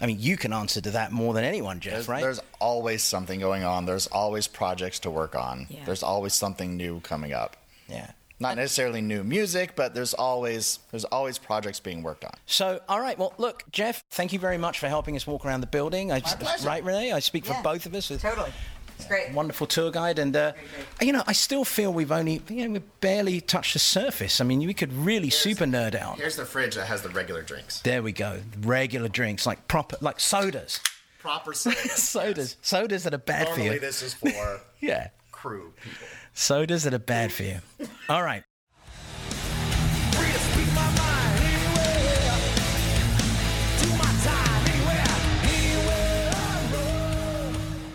I 0.00 0.06
mean, 0.06 0.16
you 0.20 0.36
can 0.36 0.52
answer 0.52 0.80
to 0.80 0.90
that 0.92 1.12
more 1.12 1.34
than 1.34 1.44
anyone, 1.44 1.80
Jeff, 1.80 1.92
There's, 1.94 2.08
right? 2.08 2.20
there's 2.22 2.40
always 2.60 3.02
something 3.02 3.38
going 3.40 3.62
on. 3.64 3.86
There's 3.86 4.06
always 4.08 4.46
projects 4.48 4.98
to 5.00 5.10
work 5.10 5.34
on. 5.36 5.66
Yeah. 5.70 5.84
There's 5.84 6.02
always 6.02 6.34
something 6.34 6.76
new 6.76 7.00
coming 7.00 7.32
up. 7.32 7.56
yeah. 7.88 8.10
Not 8.40 8.56
necessarily 8.56 9.00
new 9.00 9.22
music, 9.22 9.76
but 9.76 9.94
there's 9.94 10.12
always 10.12 10.80
there's 10.90 11.04
always 11.04 11.38
projects 11.38 11.78
being 11.78 12.02
worked 12.02 12.24
on. 12.24 12.32
So, 12.46 12.80
all 12.88 13.00
right. 13.00 13.16
Well, 13.16 13.32
look, 13.38 13.62
Jeff, 13.70 14.02
thank 14.10 14.32
you 14.32 14.40
very 14.40 14.58
much 14.58 14.80
for 14.80 14.88
helping 14.88 15.14
us 15.14 15.24
walk 15.24 15.46
around 15.46 15.60
the 15.60 15.68
building. 15.68 16.10
I, 16.10 16.18
pleasure. 16.18 16.66
Right, 16.66 16.82
Renee? 16.82 17.12
I 17.12 17.20
speak 17.20 17.46
Yeah. 17.46 17.54
for 17.58 17.62
both 17.62 17.86
of 17.86 17.94
us. 17.94 18.08
Totally. 18.08 18.50
It's 18.96 19.06
great. 19.06 19.32
Wonderful 19.32 19.66
tour 19.66 19.90
guide, 19.90 20.18
and 20.18 20.34
uh, 20.36 20.52
you 21.00 21.12
know, 21.12 21.22
I 21.26 21.32
still 21.32 21.64
feel 21.64 21.92
we've 21.92 22.12
only, 22.12 22.42
you 22.48 22.66
know, 22.66 22.72
we've 22.74 23.00
barely 23.00 23.40
touched 23.40 23.72
the 23.72 23.78
surface. 23.78 24.40
I 24.40 24.44
mean, 24.44 24.60
we 24.60 24.74
could 24.74 24.92
really 24.92 25.30
super 25.30 25.64
nerd 25.64 25.94
out. 25.94 26.18
Here's 26.18 26.36
the 26.36 26.44
fridge 26.46 26.74
that 26.76 26.86
has 26.86 27.02
the 27.02 27.08
regular 27.10 27.42
drinks. 27.42 27.80
There 27.80 28.02
we 28.02 28.12
go. 28.12 28.40
Regular 28.60 29.08
drinks, 29.08 29.46
like 29.46 29.66
proper, 29.68 29.96
like 30.00 30.20
sodas. 30.20 30.80
Proper 31.18 31.52
sodas. 31.54 31.92
Sodas, 32.02 32.56
sodas 32.62 33.04
that 33.04 33.14
are 33.14 33.18
bad 33.18 33.48
for 33.48 33.56
Normally 33.58 33.74
you. 33.74 33.80
this 33.80 34.02
is 34.02 34.14
for 34.14 34.60
Yeah, 34.80 35.08
crew 35.32 35.72
people. 35.82 36.06
sodas 36.34 36.84
that 36.84 36.94
are 36.94 36.98
bad 36.98 37.32
for 37.32 37.42
you. 37.42 37.58
All 38.08 38.22
right. 38.22 38.44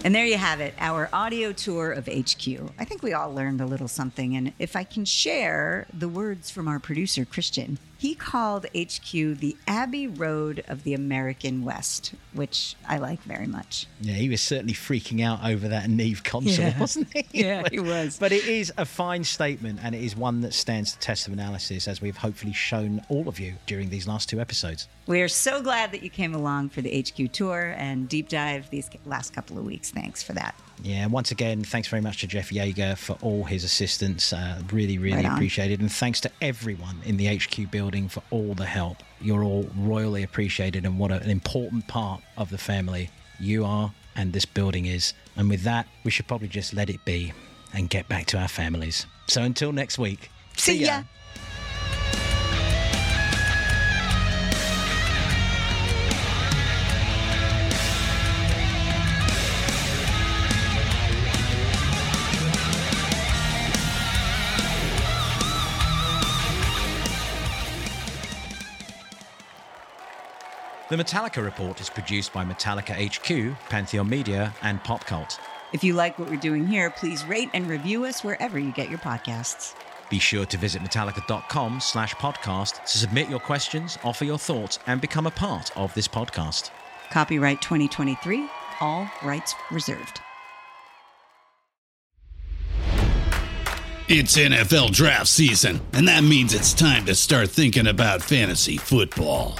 And 0.02 0.16
there 0.16 0.26
you 0.26 0.38
have 0.38 0.62
it, 0.62 0.74
our 0.80 1.10
audio 1.12 1.52
tour 1.52 1.92
of 1.92 2.08
HQ. 2.08 2.48
I 2.80 2.86
think 2.86 3.04
we 3.04 3.12
all 3.12 3.34
learned 3.34 3.60
a 3.60 3.66
little 3.66 3.90
something. 3.90 4.34
And 4.34 4.54
if 4.58 4.78
I 4.78 4.86
can 4.86 5.04
share 5.04 5.88
the 5.94 6.08
words 6.08 6.50
from 6.50 6.70
our 6.70 6.80
producer, 6.80 7.26
Christian, 7.26 7.78
he 8.00 8.16
called 8.16 8.66
HQ 8.76 9.12
the 9.12 9.58
Abbey 9.68 10.08
Road 10.08 10.64
of 10.70 10.84
the 10.86 10.94
American 10.94 11.66
West, 11.66 12.14
which 12.34 12.76
I 12.88 12.98
like 12.98 13.22
very 13.24 13.46
much. 13.46 13.88
Yeah, 14.00 14.14
he 14.14 14.30
was 14.30 14.42
certainly 14.42 14.74
freaking 14.74 15.22
out 15.22 15.44
over 15.44 15.68
that 15.68 15.90
Neve 15.90 16.24
console, 16.24 16.66
Yeah. 16.66 16.80
wasn't 16.80 17.10
he? 17.14 17.26
Yeah, 17.44 17.64
he 17.70 17.80
was. 17.80 18.18
But 18.18 18.32
it 18.32 18.46
is 18.46 18.72
a 18.78 18.86
fine 18.86 19.26
statement, 19.26 19.80
and 19.84 19.94
it 19.94 20.02
is 20.02 20.16
one 20.16 20.40
that 20.42 20.54
stands 20.54 20.94
the 20.96 21.00
test 21.02 21.28
of 21.28 21.34
analysis, 21.34 21.90
as 21.90 22.02
we've 22.02 22.16
hopefully 22.18 22.54
shown 22.54 23.02
all 23.10 23.28
of 23.28 23.38
you 23.38 23.56
during 23.68 23.90
these 23.90 24.08
last 24.08 24.30
two 24.30 24.40
episodes. 24.40 24.88
We 25.06 25.22
are 25.22 25.28
so 25.28 25.62
glad 25.62 25.92
that 25.92 26.02
you 26.02 26.10
came 26.10 26.34
along 26.34 26.70
for 26.70 26.82
the 26.82 27.02
HQ 27.02 27.34
tour 27.34 27.76
and 27.78 28.08
deep 28.08 28.30
dive 28.30 28.70
these 28.70 28.90
last 29.06 29.34
couple 29.34 29.58
of 29.58 29.66
weeks. 29.66 29.92
Thanks 29.92 30.24
for 30.24 30.32
that. 30.34 30.56
Yeah, 30.82 31.08
once 31.08 31.32
again, 31.32 31.64
thanks 31.64 31.88
very 31.88 32.02
much 32.02 32.22
to 32.22 32.28
Jeff 32.28 32.50
Yeager 32.52 32.98
for 32.98 33.18
all 33.22 33.44
his 33.44 33.64
assistance. 33.64 34.32
Uh, 34.32 34.62
really, 34.72 34.98
really 34.98 35.24
Right 35.24 35.34
appreciated. 35.34 35.82
And 35.82 35.92
thanks 35.92 36.22
to 36.22 36.32
everyone 36.42 36.98
in 37.06 37.18
the 37.18 37.28
HQ 37.28 37.70
building 37.70 38.08
for 38.08 38.24
all 38.32 38.54
the 38.54 38.66
help. 38.66 39.04
You're 39.20 39.44
all 39.44 39.70
royally 39.78 40.24
appreciated, 40.24 40.86
and 40.86 40.98
what 40.98 41.12
an 41.12 41.30
important 41.30 41.88
part 41.88 42.22
of 42.38 42.50
the 42.50 42.58
family 42.58 43.10
you 43.40 43.66
are 43.66 43.94
and 44.16 44.34
this 44.34 44.46
building 44.46 44.86
is. 44.86 45.14
And 45.36 45.50
with 45.50 45.64
that, 45.64 45.88
we 46.04 46.12
should 46.12 46.28
probably 46.28 46.48
just 46.48 46.74
let 46.74 46.90
it 46.90 47.04
be 47.06 47.34
and 47.74 47.90
get 47.90 48.08
back 48.08 48.26
to 48.28 48.38
our 48.38 48.48
families. 48.48 49.06
So 49.28 49.44
until 49.44 49.72
next 49.72 49.98
week, 49.98 50.30
See 50.58 50.78
ya. 50.86 51.04
The 70.90 70.96
Metallica 70.96 71.44
Report 71.44 71.80
is 71.80 71.88
produced 71.88 72.34
by 72.34 72.44
Metallica 72.44 72.96
HQ, 72.96 73.56
Pantheon 73.70 74.10
Media, 74.10 74.56
and 74.64 74.84
Pop 74.84 75.06
Cult. 75.06 75.40
If 75.72 75.84
you 75.84 75.94
like 75.94 76.18
what 76.18 76.32
we're 76.32 76.38
doing 76.38 76.66
here, 76.66 76.90
please 76.90 77.24
rate 77.26 77.52
and 77.54 77.68
review 77.68 78.06
us 78.06 78.24
wherever 78.24 78.58
you 78.58 78.72
get 78.72 78.90
your 78.90 78.98
podcasts. 78.98 79.76
Be 80.10 80.18
sure 80.18 80.48
to 80.48 80.58
visit 80.58 80.82
metallica.com 80.82 81.80
slash 81.80 82.16
podcast 82.16 82.84
to 82.86 82.98
submit 82.98 83.30
your 83.30 83.40
questions, 83.40 84.00
offer 84.04 84.26
your 84.26 84.40
thoughts, 84.40 84.80
and 84.88 85.00
become 85.00 85.28
a 85.28 85.32
part 85.32 85.70
of 85.78 85.94
this 85.94 86.08
podcast. 86.08 86.72
Copyright 87.12 87.62
2023, 87.62 88.50
all 88.82 89.08
rights 89.22 89.54
reserved. 89.70 90.22
It's 94.08 94.36
NFL 94.36 94.94
draft 94.94 95.28
season, 95.28 95.82
and 95.94 96.08
that 96.08 96.24
means 96.24 96.56
it's 96.56 96.74
time 96.74 97.06
to 97.06 97.14
start 97.14 97.52
thinking 97.52 97.86
about 97.86 98.24
fantasy 98.24 98.78
football. 98.78 99.60